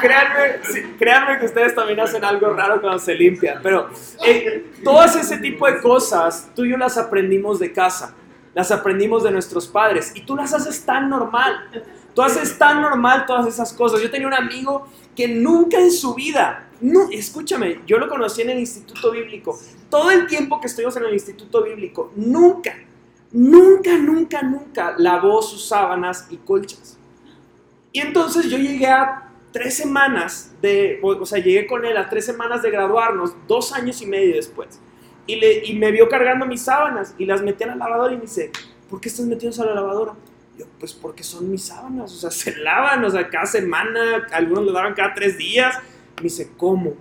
[0.00, 3.60] créanme, créanme que ustedes también hacen algo raro cuando se limpian.
[3.62, 3.90] Pero
[4.24, 8.14] eh, todas ese tipo de cosas, tú y yo las aprendimos de casa,
[8.54, 11.68] las aprendimos de nuestros padres y tú las haces tan normal.
[12.14, 14.00] Tú haces tan normal todas esas cosas.
[14.00, 18.48] Yo tenía un amigo que nunca en su vida, no, escúchame, yo lo conocí en
[18.48, 19.58] el Instituto Bíblico.
[19.90, 22.74] Todo el tiempo que estuvimos en el Instituto Bíblico, nunca,
[23.32, 26.96] nunca, nunca, nunca lavó sus sábanas y colchas.
[27.94, 32.26] Y entonces yo llegué a tres semanas de, o sea, llegué con él a tres
[32.26, 34.80] semanas de graduarnos, dos años y medio después.
[35.28, 38.16] Y, le, y me vio cargando mis sábanas y las metí a la lavadora y
[38.16, 38.50] me dice,
[38.90, 40.14] ¿por qué estás metiendo a la lavadora?
[40.58, 44.64] yo, pues porque son mis sábanas, o sea, se lavan, o sea, cada semana, algunos
[44.64, 45.78] lo lavan cada tres días.
[46.16, 46.94] Me dice, ¿cómo?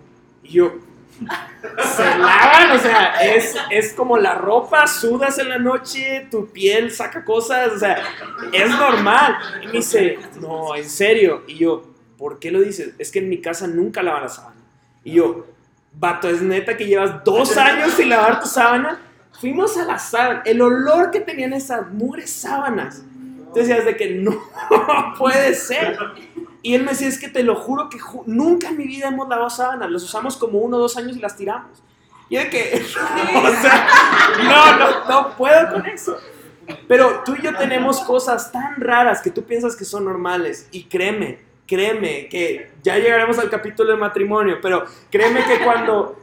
[0.43, 0.73] Y yo,
[1.19, 6.91] se lavan, o sea, es, es como la ropa, sudas en la noche, tu piel
[6.91, 7.97] saca cosas, o sea,
[8.52, 9.38] es normal.
[9.62, 11.43] Y me dice, no, en serio.
[11.47, 11.84] Y yo,
[12.17, 12.93] ¿por qué lo dices?
[12.97, 14.62] Es que en mi casa nunca lavan la sábana.
[15.04, 15.47] Y yo,
[15.93, 18.99] vato, es neta que llevas dos años sin lavar tu sábana.
[19.39, 23.04] Fuimos a la sábana, el olor que tenían esas mugres sábanas.
[23.54, 24.41] Entonces decías de que no
[25.17, 25.97] puede ser.
[26.63, 29.28] Y él me decía, es que te lo juro que nunca en mi vida hemos
[29.28, 31.84] lavado sábanas, las usamos como uno o dos años y las tiramos.
[32.30, 32.82] Y de que,
[33.36, 33.88] o sea,
[34.43, 36.17] no, no, no puedo con eso.
[36.88, 40.69] Pero tú y yo tenemos cosas tan raras que tú piensas que son normales.
[40.71, 46.19] Y créeme, créeme que ya llegaremos al capítulo de matrimonio, pero créeme que cuando,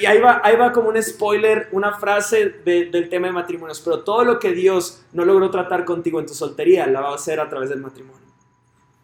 [0.00, 4.00] y ahí va, ahí va como un spoiler, una frase del tema de matrimonios, pero
[4.00, 7.38] todo lo que Dios no logró tratar contigo en tu soltería, la va a hacer
[7.38, 8.24] a través del matrimonio.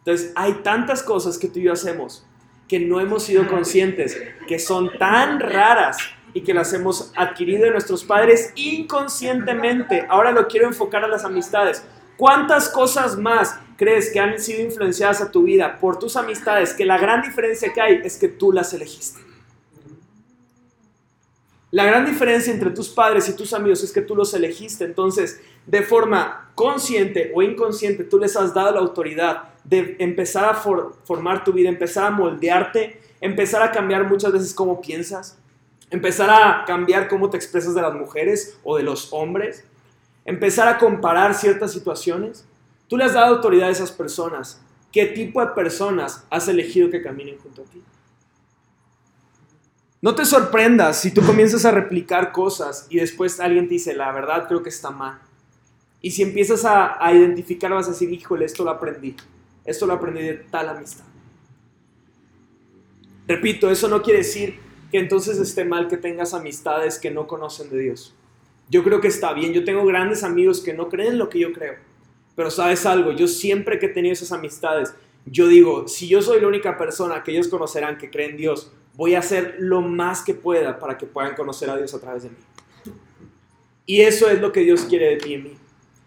[0.04, 2.26] Entonces, hay tantas cosas que tú y yo hacemos
[2.70, 5.98] que no hemos sido conscientes, que son tan raras
[6.32, 10.06] y que las hemos adquirido de nuestros padres inconscientemente.
[10.08, 11.84] Ahora lo quiero enfocar a las amistades.
[12.16, 16.72] ¿Cuántas cosas más crees que han sido influenciadas a tu vida por tus amistades?
[16.72, 19.18] Que la gran diferencia que hay es que tú las elegiste.
[21.72, 24.84] La gran diferencia entre tus padres y tus amigos es que tú los elegiste.
[24.84, 30.54] Entonces, de forma consciente o inconsciente, tú les has dado la autoridad de empezar a
[30.54, 35.38] formar tu vida, empezar a moldearte, empezar a cambiar muchas veces cómo piensas,
[35.90, 39.64] empezar a cambiar cómo te expresas de las mujeres o de los hombres,
[40.24, 42.46] empezar a comparar ciertas situaciones.
[42.88, 44.60] Tú le has dado autoridad a esas personas
[44.92, 47.82] ¿Qué tipo de personas has elegido que caminen junto a ti?
[50.02, 54.10] No te sorprendas si tú comienzas a replicar cosas y después alguien te dice, la
[54.12, 55.20] verdad creo que está mal.
[56.00, 59.14] Y si empiezas a, a identificar, vas a decir, híjole, esto lo aprendí.
[59.70, 61.04] Esto lo aprendí de tal amistad.
[63.28, 64.58] Repito, eso no quiere decir
[64.90, 68.12] que entonces esté mal que tengas amistades que no conocen de Dios.
[68.68, 69.52] Yo creo que está bien.
[69.52, 71.76] Yo tengo grandes amigos que no creen lo que yo creo.
[72.34, 74.92] Pero sabes algo, yo siempre que he tenido esas amistades,
[75.24, 78.72] yo digo, si yo soy la única persona que ellos conocerán que creen en Dios,
[78.94, 82.24] voy a hacer lo más que pueda para que puedan conocer a Dios a través
[82.24, 82.36] de mí.
[83.86, 85.56] Y eso es lo que Dios quiere de ti y mí.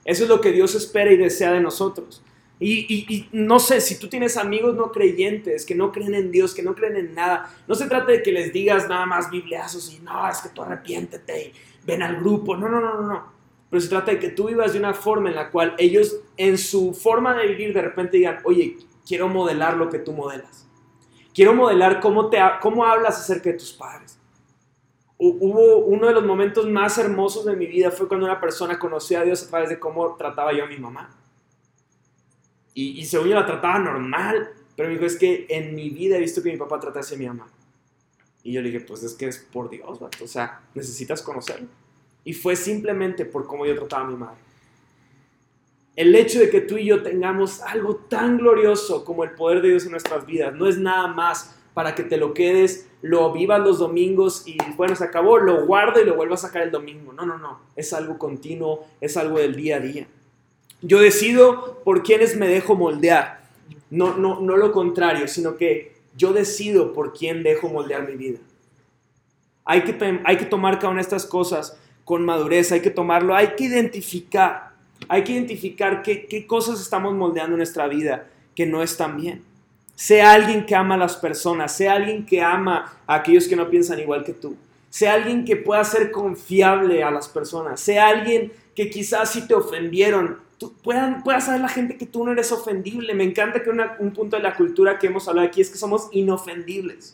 [0.04, 2.22] Eso es lo que Dios espera y desea de nosotros.
[2.60, 6.64] Y, no sé, si tú tienes amigos no creyentes, que no creen en Dios, que
[6.64, 10.00] no creen en nada, no se trata de que les digas nada más bibliazos y
[10.00, 11.54] no, es que tú arrepiéntete y
[11.86, 12.56] ven al grupo.
[12.56, 13.34] No, no, no, no, no.
[13.70, 16.58] Pero se trata de que tú vivas de una forma en la cual ellos, en
[16.58, 20.68] su forma de vivir, de repente digan, oye, quiero modelar lo que tú modelas.
[21.34, 24.20] Quiero modelar cómo, te, cómo hablas acerca de tus padres.
[25.18, 29.20] Hubo uno de los momentos más hermosos de mi vida fue cuando una persona conoció
[29.20, 31.10] a Dios a través de cómo trataba yo a mi mamá.
[32.74, 36.18] Y, y según yo la trataba normal, pero me dijo, es que en mi vida
[36.18, 37.48] he visto que mi papá tratase a mi mamá.
[38.44, 41.68] Y yo le dije, pues es que es por Dios, o sea, necesitas conocerlo.
[42.26, 44.38] Y fue simplemente por cómo yo trataba a mi madre.
[45.96, 49.70] El hecho de que tú y yo tengamos algo tan glorioso como el poder de
[49.70, 53.60] Dios en nuestras vidas no es nada más para que te lo quedes, lo vivas
[53.60, 57.14] los domingos y bueno, se acabó, lo guardo y lo vuelvo a sacar el domingo.
[57.14, 57.60] No, no, no.
[57.76, 60.08] Es algo continuo, es algo del día a día.
[60.84, 63.42] Yo decido por quiénes me dejo moldear.
[63.90, 68.40] No, no, no lo contrario, sino que yo decido por quién dejo moldear mi vida.
[69.66, 73.34] Hay que, hay que tomar cada una de estas cosas con madurez, hay que tomarlo,
[73.34, 74.72] hay que identificar,
[75.08, 79.42] hay que identificar qué, qué cosas estamos moldeando en nuestra vida que no están bien.
[79.96, 83.70] Sea alguien que ama a las personas, sea alguien que ama a aquellos que no
[83.70, 84.58] piensan igual que tú,
[84.90, 89.54] sea alguien que pueda ser confiable a las personas, sea alguien que quizás si te
[89.54, 93.14] ofendieron, tú, puedan, pueda saber la gente que tú no eres ofendible.
[93.14, 96.10] Me encanta que un punto de la cultura que hemos hablado aquí es que somos
[96.12, 97.14] inofendibles.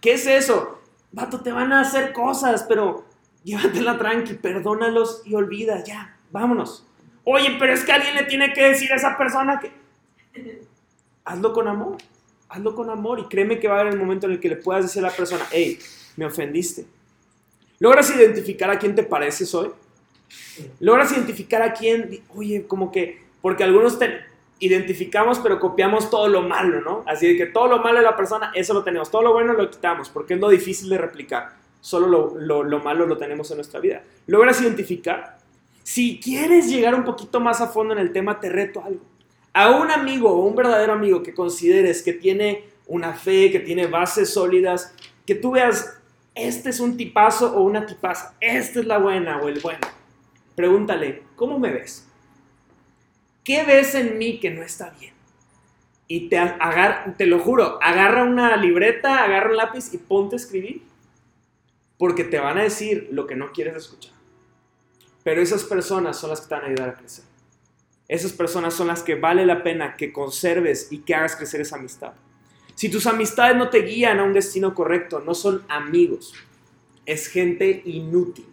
[0.00, 0.80] ¿Qué es eso?
[1.12, 3.04] Vato, te van a hacer cosas, pero
[3.44, 6.86] llévatela tranqui, perdónalos y olvida, ya, vámonos.
[7.24, 9.72] Oye, pero es que alguien le tiene que decir a esa persona que...
[11.24, 11.96] Hazlo con amor,
[12.48, 14.56] hazlo con amor y créeme que va a haber el momento en el que le
[14.56, 15.78] puedas decir a la persona, hey,
[16.16, 16.86] me ofendiste.
[17.78, 19.70] ¿Logras identificar a quién te pareces hoy?
[20.80, 24.20] ¿Logras identificar a quién, oye, como que, porque algunos te
[24.58, 27.04] identificamos pero copiamos todo lo malo, ¿no?
[27.06, 29.52] Así de que todo lo malo de la persona, eso lo tenemos, todo lo bueno
[29.52, 33.78] lo quitamos, porque es lo difícil de replicar solo lo, malo lo tenemos en nuestra
[33.78, 34.02] vida.
[34.26, 35.38] ¿Logras identificar?
[35.84, 39.02] Si quieres llegar un poquito más a fondo en el tema, te reto algo.
[39.52, 43.86] A un amigo o un verdadero amigo que consideres que tiene una fe, que tiene
[43.86, 46.00] bases sólidas, que tú veas,
[46.34, 49.86] este es un tipazo o una tipaza, esta es la buena o el bueno.
[50.56, 52.08] Pregúntale, ¿cómo me ves?
[53.44, 55.14] ¿Qué ves en mí que no está bien?
[56.08, 56.40] Y te,
[57.16, 60.82] te lo juro, agarra una libreta, agarra un lápiz y ponte a escribir
[61.98, 64.14] porque te van a decir lo que no quieres escuchar.
[65.22, 67.24] Pero esas personas son las que te van a ayudar a crecer.
[68.08, 71.76] Esas personas son las que vale la pena que conserves y que hagas crecer esa
[71.76, 72.12] amistad.
[72.76, 76.34] Si tus amistades no te guían a un destino correcto, no son amigos,
[77.04, 78.46] es gente inútil.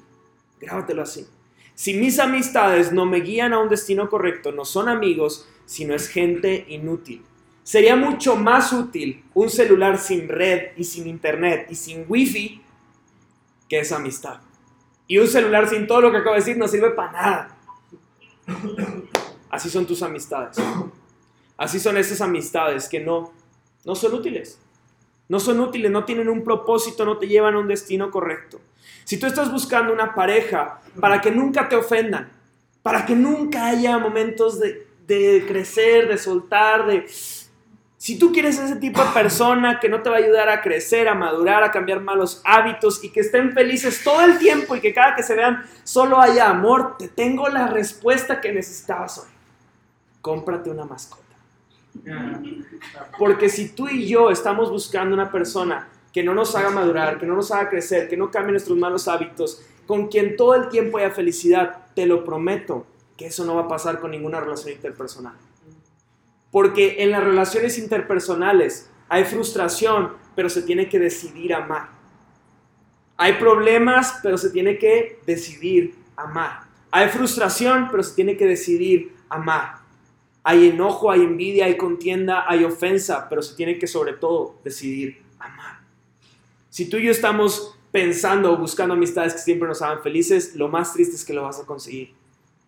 [0.60, 1.28] Grábatelo así.
[1.76, 6.08] Si mis amistades no me guían a un destino correcto, no son amigos, sino es
[6.08, 7.24] gente inútil.
[7.64, 12.62] Sería mucho más útil un celular sin red y sin internet y sin wifi
[13.70, 14.42] que es amistad.
[15.08, 17.58] Y un celular sin todo lo que acabo de decir no sirve para nada.
[19.50, 20.58] Así son tus amistades.
[21.58, 23.32] Así son esas amistades que no,
[23.86, 24.60] no son útiles.
[25.30, 28.60] No son útiles, no tienen un propósito, no te llevan a un destino correcto.
[29.04, 32.32] Si tú estás buscando una pareja para que nunca te ofendan,
[32.82, 37.08] para que nunca haya momentos de, de crecer, de soltar, de,
[38.04, 41.08] si tú quieres ese tipo de persona que no te va a ayudar a crecer,
[41.08, 44.94] a madurar, a cambiar malos hábitos y que estén felices todo el tiempo y que
[44.94, 49.30] cada que se vean solo haya amor, te tengo la respuesta que necesitabas hoy.
[50.20, 51.24] Cómprate una mascota.
[53.18, 57.26] Porque si tú y yo estamos buscando una persona que no nos haga madurar, que
[57.26, 61.00] no nos haga crecer, que no cambie nuestros malos hábitos, con quien todo el tiempo
[61.00, 62.86] haya felicidad, te lo prometo
[63.18, 65.34] que eso no va a pasar con ninguna relación interpersonal.
[66.52, 71.90] Porque en las relaciones interpersonales hay frustración, pero se tiene que decidir amar.
[73.18, 76.62] Hay problemas, pero se tiene que decidir amar.
[76.92, 79.78] Hay frustración, pero se tiene que decidir amar.
[80.44, 85.24] Hay enojo, hay envidia, hay contienda, hay ofensa, pero se tiene que sobre todo decidir
[85.40, 85.73] amar.
[86.74, 90.70] Si tú y yo estamos pensando o buscando amistades que siempre nos hagan felices, lo
[90.70, 92.16] más triste es que lo vas a conseguir.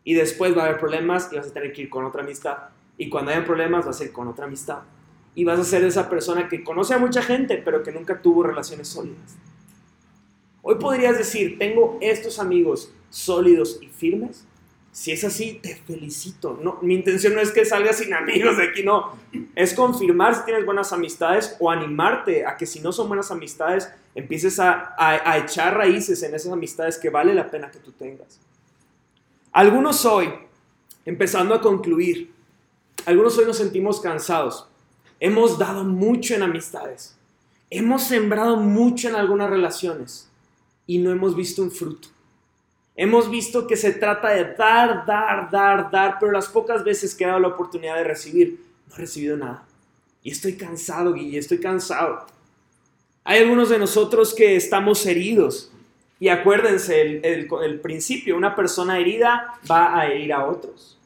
[0.03, 2.55] Y después va a haber problemas y vas a tener que ir con otra amistad.
[2.99, 4.81] Y cuando hayan problemas vas a ir con otra amistad.
[5.33, 8.43] Y vas a ser esa persona que conoce a mucha gente, pero que nunca tuvo
[8.43, 9.37] relaciones sólidas.
[10.61, 14.45] Hoy podrías decir, tengo estos amigos sólidos y firmes.
[14.95, 16.57] Si es así, te felicito.
[16.63, 19.11] No, mi intención no es que salgas sin amigos de aquí, no.
[19.53, 23.89] Es confirmar si tienes buenas amistades o animarte a que si no son buenas amistades,
[24.15, 28.39] empieces a, a echar raíces en esas amistades que vale la pena que tú tengas.
[29.51, 30.29] Algunos hoy,
[31.03, 32.31] empezando a concluir,
[33.05, 34.65] algunos hoy nos sentimos cansados.
[35.19, 37.17] Hemos dado mucho en amistades.
[37.69, 40.29] Hemos sembrado mucho en algunas relaciones
[40.87, 42.14] y no hemos visto un fruto.
[42.95, 47.25] Hemos visto que se trata de dar, dar, dar, dar, pero las pocas veces que
[47.25, 49.65] he dado la oportunidad de recibir, no he recibido nada.
[50.23, 52.25] Y estoy cansado, Guille, estoy cansado.
[53.25, 55.71] Hay algunos de nosotros que estamos heridos.
[56.19, 60.97] Y acuérdense, el, el, principio, una persona herida va a herir a otros.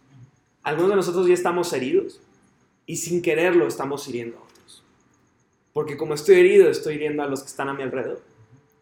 [0.61, 2.21] Algunos de nosotros ya estamos heridos
[2.85, 4.83] y sin quererlo estamos hiriendo a otros.
[5.73, 8.21] Porque como estoy herido, estoy hiriendo a los que están a mi alrededor.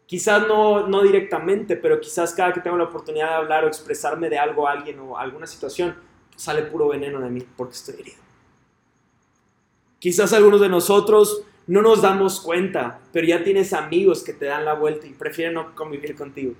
[0.08, 4.30] Quizás no, no directamente, pero quizás cada que tengo la oportunidad de hablar o expresarme
[4.30, 5.94] de algo a alguien o alguna situación,
[6.34, 8.16] sale puro veneno de mí porque estoy herido.
[9.98, 14.64] Quizás algunos de nosotros no nos damos cuenta, pero ya tienes amigos que te dan
[14.64, 16.54] la vuelta y prefieren no convivir contigo.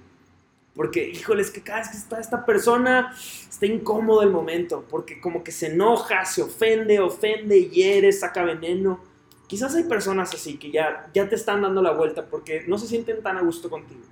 [0.75, 5.43] Porque, híjoles, que cada vez que está esta persona, está incómodo el momento, porque como
[5.43, 9.01] que se enoja, se ofende, ofende, hiere, saca veneno.
[9.49, 12.87] Quizás hay personas así que ya, ya te están dando la vuelta porque no se
[12.87, 14.03] sienten tan a gusto contigo.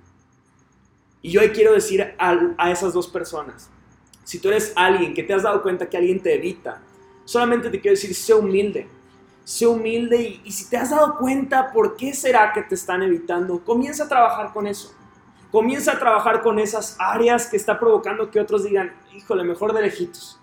[1.21, 3.69] Y yo hoy quiero decir a, a esas dos personas,
[4.23, 6.81] si tú eres alguien que te has dado cuenta que alguien te evita,
[7.23, 8.87] solamente te quiero decir, sé humilde,
[9.43, 13.03] sé humilde y, y, si te has dado cuenta por qué será que te están
[13.03, 14.93] evitando, comienza a trabajar con eso.
[15.51, 19.83] Comienza a trabajar con esas áreas que está provocando que otros digan, híjole, mejor de
[19.83, 20.39] lejitos.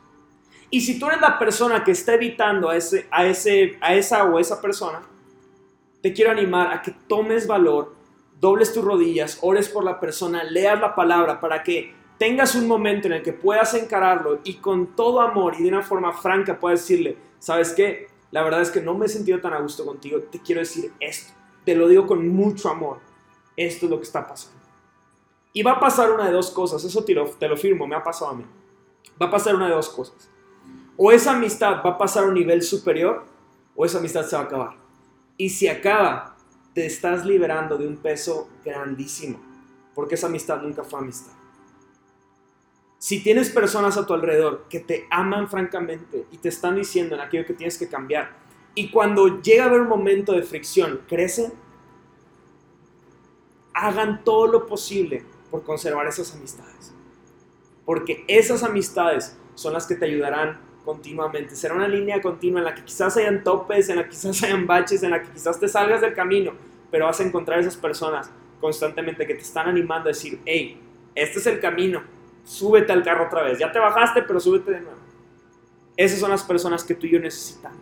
[0.71, 4.25] Y si tú eres la persona que está evitando a, ese, a, ese, a esa
[4.25, 5.03] o esa persona,
[6.03, 7.95] te quiero animar a que tomes valor,
[8.41, 13.07] dobles tus rodillas, ores por la persona, leas la palabra para que tengas un momento
[13.07, 16.81] en el que puedas encararlo y con todo amor y de una forma franca puedas
[16.81, 18.09] decirle, ¿sabes qué?
[18.31, 20.93] La verdad es que no me he sentido tan a gusto contigo, te quiero decir
[21.01, 21.33] esto,
[21.65, 22.99] te lo digo con mucho amor,
[23.57, 24.61] esto es lo que está pasando.
[25.53, 27.95] Y va a pasar una de dos cosas, eso te lo, te lo firmo, me
[27.95, 28.45] ha pasado a mí.
[29.23, 30.34] Va a pasar una de dos cosas
[30.97, 33.25] o esa amistad va a pasar a un nivel superior
[33.75, 34.77] o esa amistad se va a acabar.
[35.37, 36.37] Y si acaba,
[36.75, 39.41] te estás liberando de un peso grandísimo,
[39.95, 41.33] porque esa amistad nunca fue amistad.
[42.99, 47.21] Si tienes personas a tu alrededor que te aman francamente y te están diciendo en
[47.21, 48.37] aquello que tienes que cambiar,
[48.75, 51.53] y cuando llega a haber un momento de fricción, crecen,
[53.73, 56.93] hagan todo lo posible por conservar esas amistades.
[57.85, 61.57] Porque esas amistades son las que te ayudarán continuamente.
[61.57, 64.67] Será una línea continua en la que quizás hayan topes, en la que quizás hayan
[64.67, 66.53] baches, en la que quizás te salgas del camino,
[66.91, 70.81] pero vas a encontrar esas personas constantemente que te están animando a decir, hey,
[71.15, 72.03] este es el camino,
[72.45, 73.59] súbete al carro otra vez.
[73.59, 74.99] Ya te bajaste, pero súbete de nuevo.
[75.97, 77.79] Esas son las personas que tú y yo necesitamos.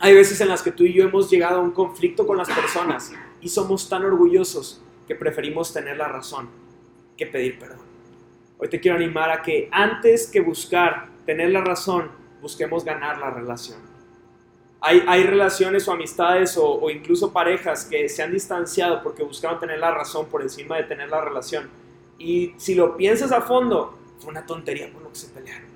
[0.00, 2.48] Hay veces en las que tú y yo hemos llegado a un conflicto con las
[2.48, 6.48] personas y somos tan orgullosos que preferimos tener la razón
[7.16, 7.89] que pedir perdón.
[8.62, 12.10] Hoy te quiero animar a que antes que buscar tener la razón,
[12.42, 13.78] busquemos ganar la relación.
[14.82, 19.58] Hay, hay relaciones o amistades o, o, incluso parejas que se han distanciado porque buscaban
[19.58, 21.70] tener la razón por encima de tener la relación.
[22.18, 25.70] Y si lo piensas a fondo, fue una tontería por lo que se pelearon.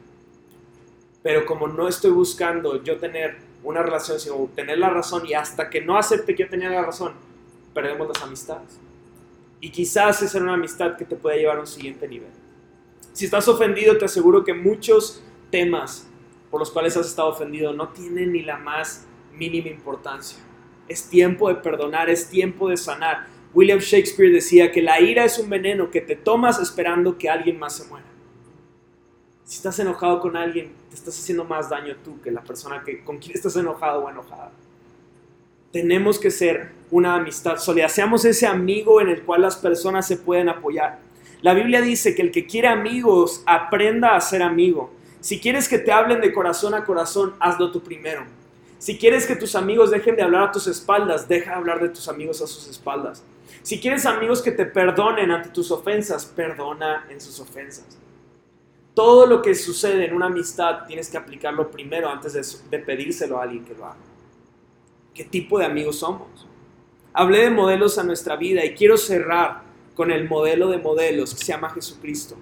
[1.22, 5.70] Pero como no estoy buscando yo tener una relación, sino tener la razón y hasta
[5.70, 7.14] que no acepte que yo tenía la razón,
[7.72, 8.78] perdemos las amistades.
[9.62, 12.43] Y quizás esa era una amistad que te puede llevar a un siguiente nivel.
[13.14, 16.08] Si estás ofendido, te aseguro que muchos temas
[16.50, 20.38] por los cuales has estado ofendido no tienen ni la más mínima importancia.
[20.88, 23.26] Es tiempo de perdonar, es tiempo de sanar.
[23.54, 27.56] William Shakespeare decía que la ira es un veneno que te tomas esperando que alguien
[27.56, 28.06] más se muera.
[29.44, 33.18] Si estás enojado con alguien, te estás haciendo más daño tú que la persona con
[33.18, 34.50] quien estás enojado o enojada.
[35.70, 37.88] Tenemos que ser una amistad sólida.
[37.88, 41.03] Seamos ese amigo en el cual las personas se pueden apoyar.
[41.42, 44.92] La Biblia dice que el que quiere amigos aprenda a ser amigo.
[45.20, 48.24] Si quieres que te hablen de corazón a corazón, hazlo tú primero.
[48.78, 51.88] Si quieres que tus amigos dejen de hablar a tus espaldas, deja de hablar de
[51.88, 53.24] tus amigos a sus espaldas.
[53.62, 57.98] Si quieres amigos que te perdonen ante tus ofensas, perdona en sus ofensas.
[58.94, 63.38] todo lo que sucede en una amistad tienes que aplicarlo primero antes de, de pedírselo
[63.38, 63.96] a alguien que lo haga.
[65.12, 66.46] ¿Qué tipo de amigos somos?
[67.12, 69.63] Hablé de modelos a nuestra vida y quiero cerrar
[69.94, 72.36] con el modelo de modelos que se llama Jesucristo.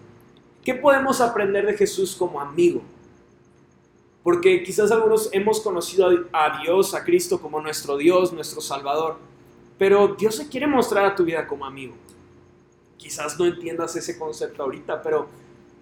[0.64, 2.82] ¿Qué podemos aprender de Jesús como amigo?
[4.22, 9.16] Porque quizás algunos hemos conocido a Dios, a Cristo como nuestro Dios, nuestro Salvador,
[9.78, 11.94] pero Dios se quiere mostrar a tu vida como amigo.
[12.96, 15.26] Quizás no entiendas ese concepto ahorita, pero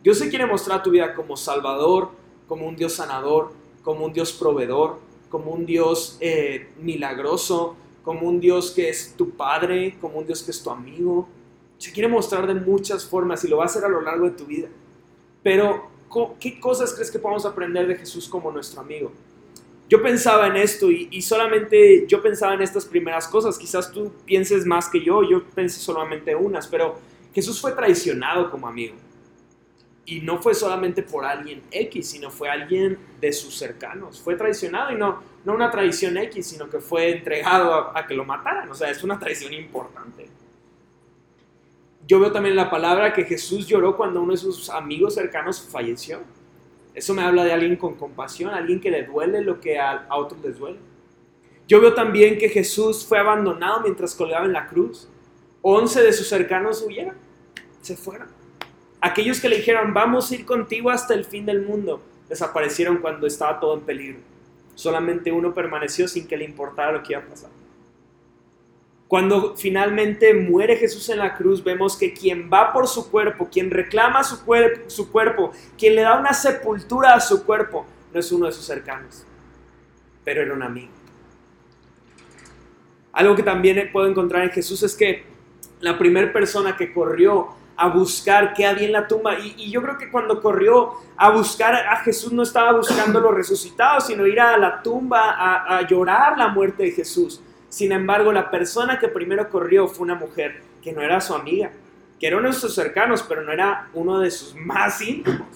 [0.03, 2.11] Dios se quiere mostrar a tu vida como Salvador,
[2.49, 3.53] como un Dios sanador,
[3.85, 4.99] como un Dios proveedor,
[5.29, 10.43] como un Dios eh, milagroso, como un Dios que es tu Padre, como un Dios
[10.43, 11.29] que es tu amigo.
[11.81, 14.33] Se quiere mostrar de muchas formas y lo va a hacer a lo largo de
[14.33, 14.69] tu vida.
[15.43, 15.91] Pero,
[16.39, 19.11] ¿qué cosas crees que podemos aprender de Jesús como nuestro amigo?
[19.89, 23.59] Yo pensaba en esto y, solamente yo pensaba en estas primeras cosas.
[23.59, 26.99] Quizás tú pienses más que yo, yo pensé solamente unas, pero
[27.35, 28.97] Jesús fue traicionado como amigo.
[30.05, 34.21] Y no fue solamente por alguien X, sino fue alguien de sus cercanos.
[34.21, 38.13] Fue traicionado y no, no una traición X, sino que fue entregado a, a que
[38.13, 38.71] lo mataran.
[38.71, 40.29] O sea, es una traición importante.
[42.11, 46.19] Yo veo también la palabra que Jesús lloró cuando uno de sus amigos cercanos falleció.
[46.93, 50.17] Eso me habla de alguien con compasión, alguien que le duele lo que a, a
[50.17, 50.79] otros les duele.
[51.69, 55.09] Yo veo también que Jesús fue abandonado mientras colgaba en la cruz.
[55.63, 57.15] Once de sus cercanos huyeron,
[57.81, 58.27] se fueron.
[59.01, 63.29] Aquellos que le dijeron, vamos a ir contigo hasta el fin del mundo, desaparecieron cuando
[63.29, 64.19] estaba todo en peligro.
[64.75, 67.60] Solamente uno permaneció sin que le importara lo que iba a pasar.
[69.11, 73.69] Cuando finalmente muere Jesús en la cruz, vemos que quien va por su cuerpo, quien
[73.69, 77.85] reclama su, cuerpo, quien le da una sepultura a su cuerpo,
[78.15, 79.27] no es uno de sus cercanos,
[80.23, 80.93] pero era un amigo.
[83.13, 85.25] Algo que también puedo encontrar en Jesús es que
[85.81, 89.99] la primera persona que corrió a buscar qué había en la tumba, y, yo creo
[89.99, 94.57] que cuando corrió a buscar a Jesús no estaba buscando los resucitados, sino ir a
[94.57, 99.87] la tumba a llorar la muerte de Jesús sin embargo, la persona que primero corrió
[99.87, 101.71] fue una mujer que no era su amiga,
[102.19, 105.47] que era uno de sus cercanos, pero no era uno de sus más íntimos.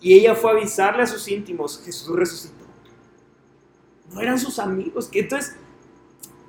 [0.00, 2.64] Y ella fue a avisarle a sus íntimos, Jesús resucitó.
[4.12, 5.08] No eran sus amigos.
[5.08, 5.56] Que entonces,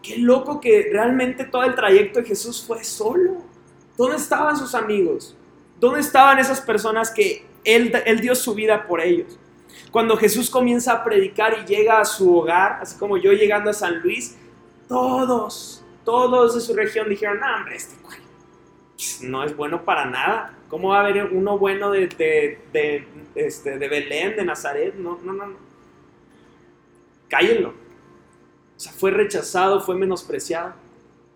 [0.03, 3.37] qué loco que realmente todo el trayecto de Jesús fue solo.
[3.97, 5.35] ¿Dónde estaban sus amigos?
[5.79, 9.39] ¿Dónde estaban esas personas que él, él dio su vida por ellos?
[9.91, 13.73] Cuando Jesús comienza a predicar y llega a su hogar, así como yo llegando a
[13.73, 14.37] San Luis,
[14.87, 18.17] todos, todos de su región dijeron, no, hombre, este cual
[19.21, 20.57] no es bueno para nada.
[20.69, 24.95] ¿Cómo va a haber uno bueno de, de, este, de Belén, de Nazaret?
[24.95, 25.57] No, no, no, no.
[27.27, 27.69] Cállenlo.
[27.69, 30.73] O sea, fue rechazado, fue menospreciado.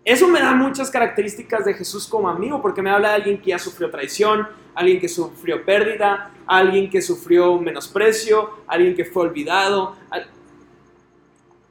[0.04, 3.50] Eso me da muchas características de Jesús como amigo, porque me habla de alguien que
[3.50, 9.96] ya sufrió traición, alguien que sufrió pérdida, alguien que sufrió menosprecio, alguien que fue olvidado,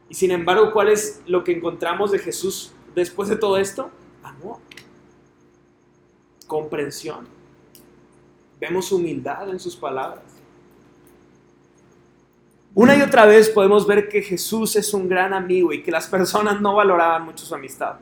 [0.09, 3.89] y sin embargo, ¿cuál es lo que encontramos de Jesús después de todo esto?
[4.23, 4.57] Amor,
[6.47, 7.27] comprensión.
[8.59, 10.23] Vemos humildad en sus palabras.
[12.73, 16.07] Una y otra vez podemos ver que Jesús es un gran amigo y que las
[16.07, 17.95] personas no valoraban mucho su amistad.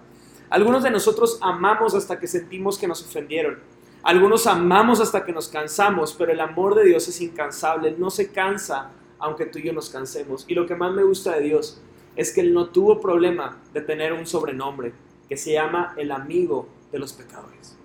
[0.49, 3.59] Algunos de nosotros amamos hasta que sentimos que nos ofendieron.
[4.03, 7.95] Algunos amamos hasta que nos cansamos, pero el amor de Dios es incansable.
[7.97, 10.45] no se cansa aunque tú y yo nos cansemos.
[10.47, 11.81] Y lo que más me gusta de Dios
[12.15, 14.93] es que él no tuvo problema de tener un sobrenombre
[15.27, 17.77] que se llama el amigo de los pecadores.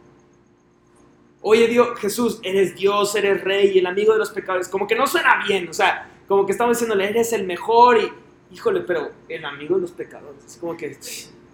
[1.42, 4.68] Oye Dios, Jesús, eres Dios, eres rey, el amigo de los pecadores.
[4.68, 8.54] Como que no suena bien, o sea, como que estamos diciéndole, eres el mejor y,
[8.54, 10.44] híjole, pero el amigo de los pecadores.
[10.46, 10.98] Es como que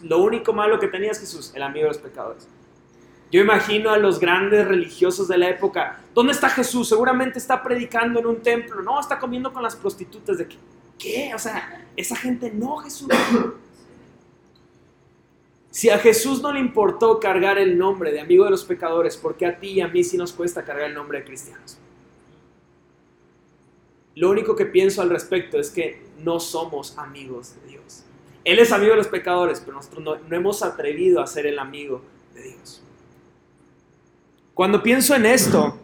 [0.02, 2.48] lo único malo que tenías Jesús, el amigo de los pecadores.
[3.30, 6.00] Yo imagino a los grandes religiosos de la época.
[6.14, 6.88] ¿Dónde está Jesús?
[6.88, 8.82] Seguramente está predicando en un templo.
[8.82, 10.38] No, está comiendo con las prostitutas.
[10.38, 10.56] ¿De qué?
[10.99, 11.32] ¿Qué?
[11.34, 13.09] O sea, esa gente no, Jesús.
[15.70, 19.36] Si a Jesús no le importó cargar el nombre de amigo de los pecadores, ¿por
[19.36, 21.78] qué a ti y a mí sí nos cuesta cargar el nombre de cristianos?
[24.14, 28.05] Lo único que pienso al respecto es que no somos amigos de Dios.
[28.44, 31.59] Él es amigo de los pecadores, pero nosotros no, no hemos atrevido a ser el
[31.59, 32.01] amigo
[32.34, 32.82] de Dios.
[34.55, 35.76] Cuando pienso en esto,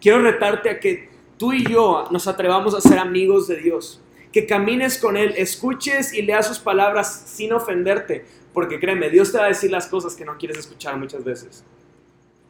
[0.00, 4.00] quiero retarte a que tú y yo nos atrevamos a ser amigos de Dios
[4.36, 9.38] que camines con Él, escuches y leas sus palabras sin ofenderte, porque créeme, Dios te
[9.38, 11.64] va a decir las cosas que no quieres escuchar muchas veces.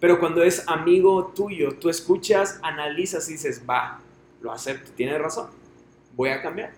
[0.01, 4.01] Pero cuando es amigo tuyo, tú escuchas, analizas y dices, va,
[4.41, 5.47] lo acepto, tienes razón,
[6.17, 6.73] voy a cambiar.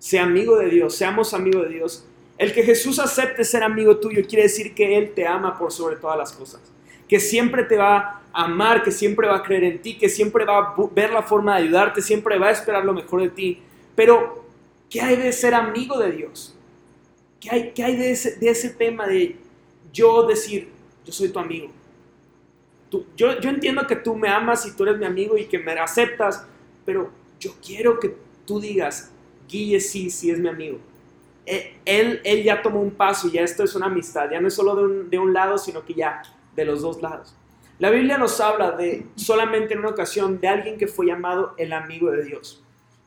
[0.00, 2.04] Sea amigo de Dios, seamos amigos de Dios.
[2.36, 5.94] El que Jesús acepte ser amigo tuyo quiere decir que Él te ama por sobre
[5.94, 6.60] todas las cosas.
[7.08, 10.44] que siempre te va a amar, que siempre va a creer en ti, que siempre
[10.44, 13.62] va a ver la forma de ayudarte, siempre va a esperar lo mejor de ti.
[13.94, 14.44] Pero,
[14.90, 16.56] ¿qué hay de ser amigo de Dios?
[17.40, 19.36] ¿Qué hay, de, ese, tema de
[19.92, 20.70] yo decir,
[21.04, 21.68] yo soy tu amigo?
[23.16, 26.46] yo, entiendo que tú me amas y tú eres mi amigo y que me aceptas,
[26.86, 28.16] pero yo quiero que
[28.46, 29.12] tú digas,
[29.48, 30.78] Guille sí, sí es mi amigo.
[31.44, 34.54] Él, él ya tomó un paso y ya esto es una amistad, ya no es
[34.54, 36.22] solo de un, de un lado, sino que ya
[36.56, 37.36] de los dos lados.
[37.78, 41.72] La Biblia nos habla de solamente en una ocasión de alguien que fue llamado el
[41.72, 42.63] amigo de Dios,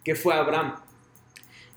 [0.08, 0.74] que fue Abraham.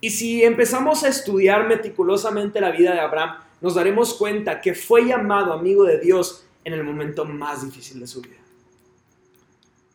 [0.00, 5.04] Y si empezamos a estudiar meticulosamente la vida de Abraham, nos daremos cuenta que fue
[5.04, 8.36] llamado amigo de Dios en el momento más difícil de su vida.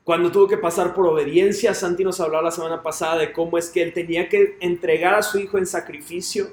[0.04, 3.70] Cuando tuvo que pasar por obediencia, Santi nos habló la semana pasada de cómo es
[3.70, 6.48] que él tenía que entregar a su hijo en sacrificio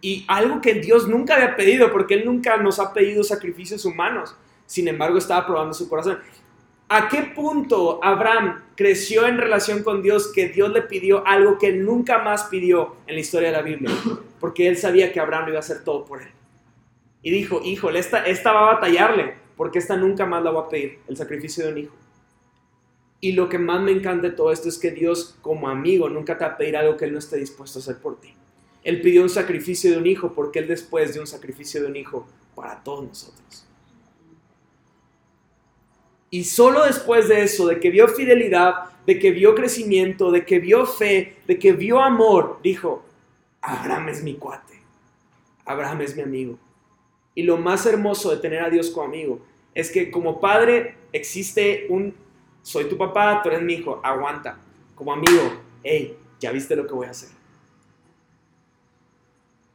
[0.00, 4.34] y algo que Dios nunca había pedido, porque Él nunca nos ha pedido sacrificios humanos.
[4.64, 6.20] Sin embargo, estaba probando su corazón.
[6.90, 11.72] ¿A qué punto Abraham creció en relación con Dios que Dios le pidió algo que
[11.72, 13.90] nunca más pidió en la historia de la Biblia?
[14.40, 16.28] Porque él sabía que Abraham iba a hacer todo por él.
[17.22, 20.68] Y dijo, híjole, esta, esta va a batallarle, porque esta nunca más la va a
[20.70, 21.94] pedir, el sacrificio de un hijo.
[23.20, 26.38] Y lo que más me encanta de todo esto es que Dios como amigo nunca
[26.38, 28.32] te va a pedir algo que Él no esté dispuesto a hacer por ti.
[28.82, 31.96] Él pidió un sacrificio de un hijo porque Él después de un sacrificio de un
[31.96, 33.67] hijo para todos nosotros.
[36.30, 38.74] Y solo después de eso, de que vio fidelidad,
[39.06, 43.02] de que vio crecimiento, de que vio fe, de que vio amor, dijo,
[43.62, 44.74] Abraham es mi cuate,
[45.64, 46.58] Abraham es mi amigo.
[47.34, 49.40] Y lo más hermoso de tener a Dios como amigo
[49.74, 52.14] es que como padre existe un,
[52.62, 54.58] soy tu papá, tú eres mi hijo, aguanta.
[54.94, 55.52] Como amigo,
[55.82, 57.30] hey, ya viste lo que voy a hacer.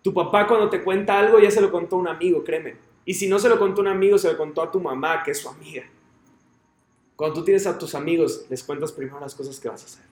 [0.02, 2.76] Tu papá cuando te cuenta algo ya se lo contó a un amigo, créeme.
[3.06, 5.24] Y si no se lo contó a un amigo, se lo contó a tu mamá,
[5.24, 5.84] que es su amiga.
[7.16, 10.04] Cuando tú tienes a tus amigos, les cuentas primero las cosas que vas a hacer.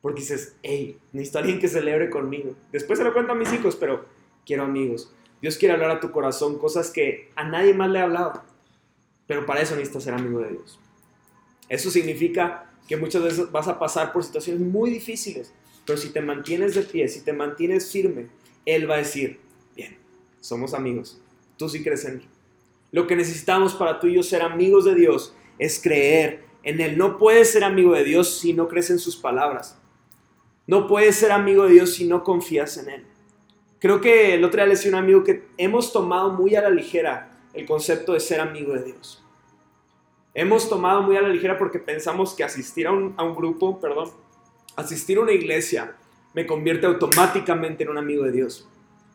[0.00, 2.54] Porque dices, hey, necesito alguien que celebre conmigo.
[2.72, 4.04] Después se lo cuento a mis hijos, pero
[4.44, 5.12] quiero amigos.
[5.40, 8.42] Dios quiere hablar a tu corazón cosas que a nadie más le ha hablado.
[9.26, 10.78] Pero para eso necesitas ser amigo de Dios.
[11.68, 15.52] Eso significa que muchas veces vas a pasar por situaciones muy difíciles.
[15.84, 18.28] Pero si te mantienes de pie, si te mantienes firme,
[18.64, 19.40] Él va a decir,
[19.74, 19.96] bien,
[20.40, 21.20] somos amigos.
[21.56, 22.28] Tú sí crees en mí.
[22.92, 26.98] Lo que necesitamos para tú y yo ser amigos de Dios es creer en Él.
[26.98, 29.80] No puedes ser amigo de Dios si no crees en sus palabras.
[30.66, 33.06] No puedes ser amigo de Dios si no confías en Él.
[33.78, 36.62] Creo que el otro día le decía a un amigo que hemos tomado muy a
[36.62, 39.24] la ligera el concepto de ser amigo de Dios.
[40.34, 43.78] Hemos tomado muy a la ligera porque pensamos que asistir a un, a un grupo,
[43.80, 44.10] perdón,
[44.76, 45.96] asistir a una iglesia
[46.32, 48.68] me convierte automáticamente en un amigo de Dios.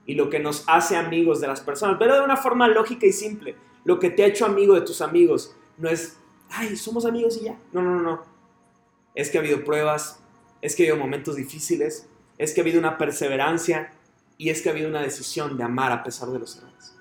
[0.06, 3.12] Y lo que nos hace amigos de las personas, pero de una forma lógica y
[3.12, 3.56] simple.
[3.84, 6.18] Lo que te ha hecho amigo de tus amigos no es
[6.50, 7.58] ay, somos amigos y ya.
[7.72, 8.24] No, no, no, no.
[9.16, 10.20] Es que ha habido pruebas,
[10.62, 13.94] es que ha habido momentos difíciles, es que ha habido una perseverancia
[14.38, 16.96] y es que ha habido una decisión de amar a pesar de los errores.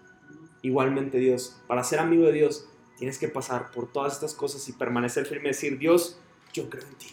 [0.62, 2.66] Igualmente Dios, para ser amigo de Dios,
[2.96, 6.18] tienes que pasar por todas estas cosas y permanecer firme y decir, Dios,
[6.52, 7.08] yo creo en ti.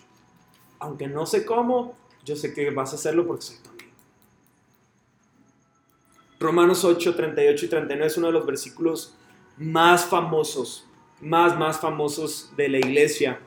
[0.80, 3.92] Aunque no sé cómo, yo sé que vas a hacerlo porque soy tu amigo.
[6.40, 9.16] Romanos 8, 38 y 39 es uno de los versículos
[9.58, 10.88] más famosos
[11.24, 13.40] más, más famosos de la iglesia.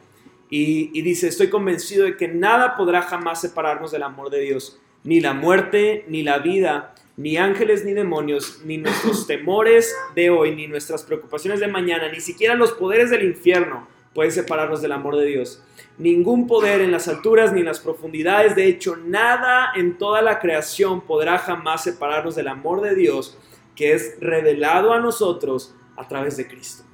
[0.48, 5.20] Y, dice, estoy convencido de que nada podrá jamás separarnos del amor de Dios, ni
[5.20, 10.66] la muerte, ni la vida, ni ángeles, ni demonios, ni nuestros temores de hoy, ni
[10.66, 15.26] nuestras preocupaciones de mañana, ni siquiera los poderes del infierno pueden separarnos del amor de
[15.26, 15.62] Dios.
[15.98, 20.38] Ningún poder en las alturas ni en las profundidades, de hecho, nada en toda la
[20.38, 23.36] creación podrá jamás separarnos del amor de Dios
[23.74, 26.85] que es revelado a nosotros a través de Cristo.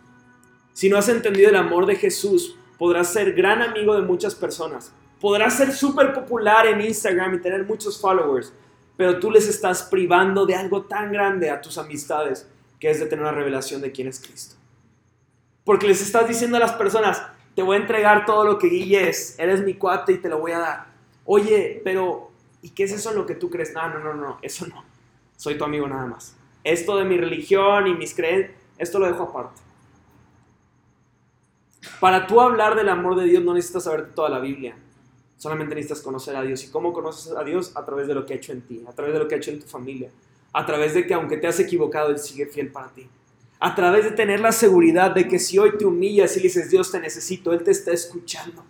[0.72, 4.92] Si no has entendido el amor de Jesús, podrás ser gran amigo de muchas personas.
[5.20, 8.52] Podrás ser súper popular en Instagram y tener muchos followers,
[8.96, 12.48] pero tú les estás privando de algo tan grande a tus amistades,
[12.80, 14.56] que es de tener una revelación de quién es Cristo.
[15.64, 17.22] Porque les estás diciendo a las personas,
[17.54, 20.40] te voy a entregar todo lo que Guille es, eres mi cuate y te lo
[20.40, 20.86] voy a dar.
[21.24, 22.30] Oye, pero
[22.62, 23.72] ¿y qué es eso en lo que tú crees?
[23.74, 24.82] No, no, no, no, eso no.
[25.36, 26.34] Soy tu amigo nada más.
[26.64, 29.60] Esto de mi religión y mis creencias, esto lo dejo aparte.
[32.00, 34.76] Para tú hablar del amor de Dios no necesitas saber toda la Biblia.
[35.36, 36.62] Solamente necesitas conocer a Dios.
[36.64, 37.72] ¿Y cómo conoces a Dios?
[37.74, 39.38] A través de lo que ha hecho en ti, a través de lo que ha
[39.38, 40.10] hecho en tu familia,
[40.52, 43.08] a través de que aunque te has equivocado, Él sigue fiel para ti.
[43.58, 46.70] A través de tener la seguridad de que si hoy te humillas y le dices,
[46.70, 48.64] Dios te necesito, Él te está escuchando.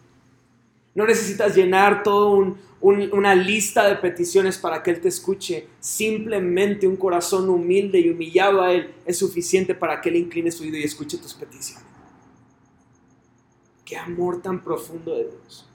[0.94, 5.66] No necesitas llenar toda una lista de peticiones para que Él te escuche.
[5.80, 10.62] Simplemente un corazón humilde y humillado a Él es suficiente para que Él incline su
[10.62, 11.91] oído y escuche tus peticiones.
[13.84, 15.68] Qué amor tan profundo de Dios.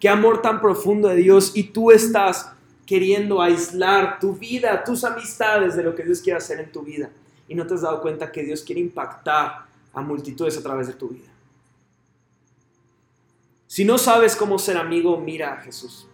[0.00, 1.52] Qué amor tan profundo de Dios.
[1.54, 2.52] Y tú estás
[2.86, 7.10] queriendo aislar tu vida, tus amistades de lo que Dios quiere hacer en tu vida.
[7.48, 10.94] Y no te has dado cuenta que Dios quiere impactar a multitudes a través de
[10.94, 11.28] tu vida.
[13.66, 16.06] Si no sabes cómo ser amigo, mira a Jesús.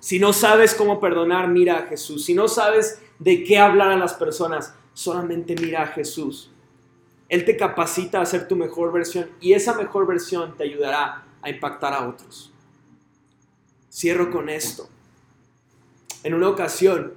[0.00, 2.24] Si no sabes cómo perdonar, mira a Jesús.
[2.24, 6.50] Si no sabes de qué hablar a las personas, solamente mira a Jesús.
[7.30, 11.48] Él te capacita a ser tu mejor versión y esa mejor versión te ayudará a
[11.48, 12.52] impactar a otros.
[13.90, 14.88] Cierro con esto.
[16.24, 17.14] En una ocasión,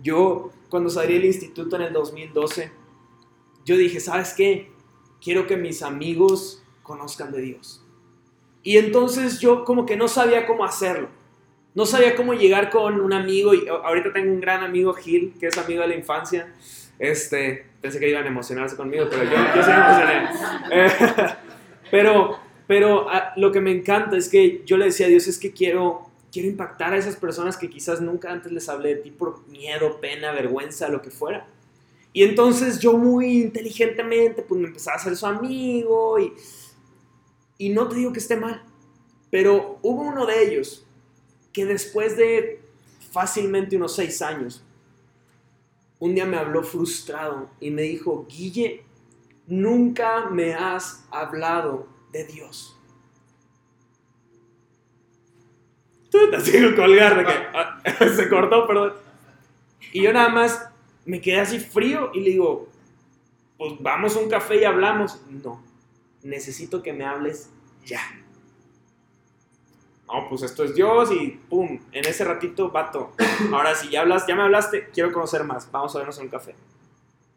[0.00, 2.72] yo cuando salí del instituto en el 2012,
[3.64, 4.72] yo dije, ¿sabes qué?
[5.22, 7.84] Quiero que mis amigos conozcan de Dios.
[8.64, 11.08] Y entonces yo como que no sabía cómo hacerlo.
[11.74, 13.54] No sabía cómo llegar con un amigo.
[13.54, 16.52] Y ahorita tengo un gran amigo, Gil, que es amigo de la infancia.
[17.00, 20.28] Este, pensé que iban a emocionarse conmigo, pero yo, yo sí emocioné.
[21.90, 22.38] pero
[22.68, 25.50] pero ah, lo que me encanta es que yo le decía a Dios es que
[25.50, 29.44] quiero, quiero impactar a esas personas que quizás nunca antes les hablé de ti por
[29.48, 31.48] miedo, pena, vergüenza, lo que fuera.
[32.12, 36.32] Y entonces yo muy inteligentemente pues me empezaba a ser su amigo y
[37.60, 38.62] y no te digo que esté mal,
[39.30, 40.86] pero hubo uno de ellos
[41.52, 42.62] que después de
[43.12, 44.64] fácilmente unos seis años,
[46.00, 48.82] un día me habló frustrado y me dijo, Guille,
[49.46, 52.76] nunca me has hablado de Dios.
[56.10, 57.80] Tú te colgar de que ah,
[58.16, 58.94] se cortó, perdón.
[59.92, 60.68] Y yo nada más
[61.04, 62.68] me quedé así frío y le digo,
[63.56, 65.20] pues vamos a un café y hablamos.
[65.28, 65.62] No,
[66.22, 67.50] necesito que me hables
[67.84, 68.00] ya.
[70.12, 73.12] No, pues esto es Dios y pum, en ese ratito, vato.
[73.52, 75.70] Ahora si ya hablas, ya me hablaste, quiero conocer más.
[75.70, 76.56] Vamos a vernos en un café.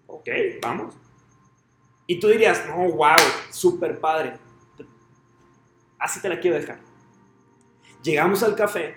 [0.07, 0.28] Ok,
[0.61, 0.95] vamos.
[2.07, 3.17] Y tú dirías, no, wow,
[3.51, 4.34] súper padre.
[5.99, 6.80] Así te la quiero dejar.
[8.01, 8.95] Llegamos al café,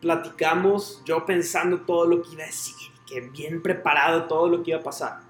[0.00, 2.74] platicamos, yo pensando todo lo que iba a decir,
[3.06, 5.20] que bien preparado todo lo que iba a pasar.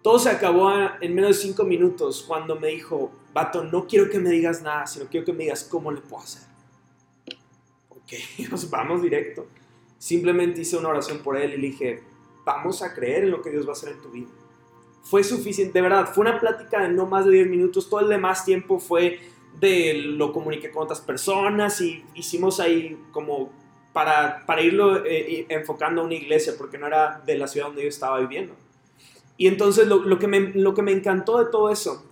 [0.00, 0.70] Todo se acabó
[1.00, 4.86] en menos de cinco minutos cuando me dijo, Vato, no quiero que me digas nada,
[4.86, 6.53] sino quiero que me digas cómo le puedo hacer.
[8.04, 9.46] Ok, nos vamos directo.
[9.98, 12.02] Simplemente hice una oración por él y le dije,
[12.44, 14.28] vamos a creer en lo que Dios va a hacer en tu vida.
[15.02, 18.08] Fue suficiente, de verdad, fue una plática de no más de 10 minutos, todo el
[18.08, 19.20] demás tiempo fue
[19.60, 23.52] de lo comuniqué con otras personas y hicimos ahí como
[23.92, 27.82] para, para irlo eh, enfocando a una iglesia, porque no era de la ciudad donde
[27.82, 28.54] yo estaba viviendo.
[29.36, 32.04] Y entonces lo, que me, lo que me encantó de todo eso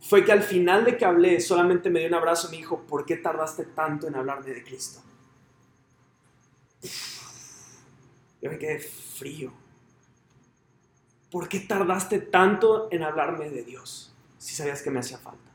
[0.00, 2.82] fue que al final de que hablé solamente me dio un abrazo y me dijo,
[2.88, 5.00] ¿por qué tardaste tanto en hablarme de Cristo?
[8.40, 9.52] Yo me quedé frío.
[11.30, 15.50] ¿Por qué tardaste tanto en hablarme de Dios si sabías que me hacía falta?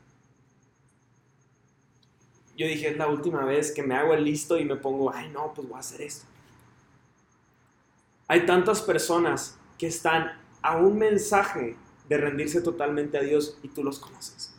[2.56, 5.52] Yo dije, la última vez que me hago el listo y me pongo, ay no,
[5.52, 6.26] pues voy a hacer esto.
[8.28, 11.76] Hay tantas personas que están a un mensaje
[12.08, 14.54] de rendirse totalmente a Dios y tú los conoces.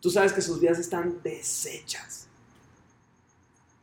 [0.00, 2.26] Tú sabes que sus vidas están deshechas.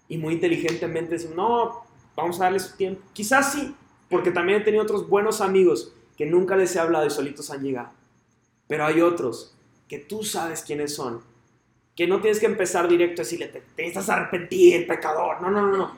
[0.10, 1.86] Y muy inteligentemente dicen, no,
[2.22, 3.01] vamos a darle su tiempo.
[3.13, 3.76] Quizás sí,
[4.09, 7.63] porque también he tenido otros buenos amigos que nunca les he hablado y solitos han
[7.63, 7.89] llegado.
[8.67, 9.55] Pero hay otros
[9.88, 11.22] que tú sabes quiénes son,
[11.95, 15.41] que no tienes que empezar directo a decirle, te, te necesitas arrepentir, pecador.
[15.41, 15.91] No, no, no, no.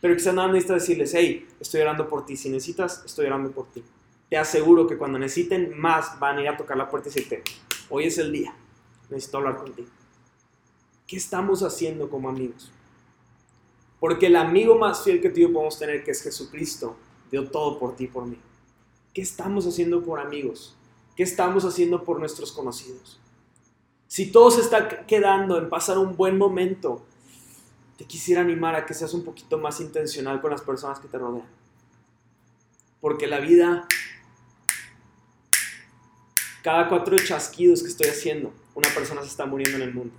[0.00, 2.36] Pero quizás nada necesitas decirles, hey, estoy orando por ti.
[2.36, 3.84] Si necesitas, estoy orando por ti
[4.30, 7.42] te aseguro que cuando necesiten más van a ir a tocar la puerta y decirte,
[7.90, 8.54] hoy es el día,
[9.10, 9.88] necesito hablar contigo.
[11.06, 12.70] ¿Qué estamos haciendo como amigos?
[14.00, 16.96] Porque el amigo más fiel que tú y yo podemos tener, que es Jesucristo,
[17.30, 18.38] dio todo por ti y por mí.
[19.14, 20.76] ¿Qué estamos haciendo por amigos?
[21.14, 23.20] ¿Qué estamos haciendo por nuestros conocidos?
[24.08, 27.02] Si todo se está quedando en pasar un buen momento,
[27.96, 31.18] te quisiera animar a que seas un poquito más intencional con las personas que te
[31.18, 31.46] rodean.
[33.00, 33.86] Porque la vida
[36.62, 40.14] cada cuatro chasquidos que estoy haciendo, una persona se está muriendo en el mundo.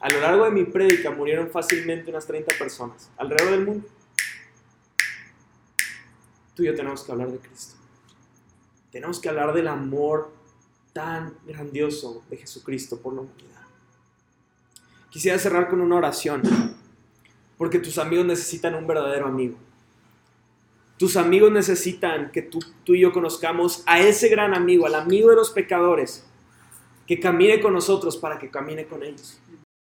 [0.00, 3.86] A lo largo de mi prédica murieron fácilmente unas 30 personas alrededor del mundo.
[6.54, 7.76] Tú y yo tenemos que hablar de Cristo.
[8.90, 10.32] Tenemos que hablar del amor
[10.92, 13.60] tan grandioso de Jesucristo por la humanidad.
[15.10, 16.42] Quisiera cerrar con una oración,
[17.58, 19.56] porque tus amigos necesitan un verdadero amigo.
[20.96, 25.30] Tus amigos necesitan que tú, tú y yo conozcamos a ese gran amigo, al amigo
[25.30, 26.24] de los pecadores,
[27.06, 29.40] que camine con nosotros para que camine con ellos.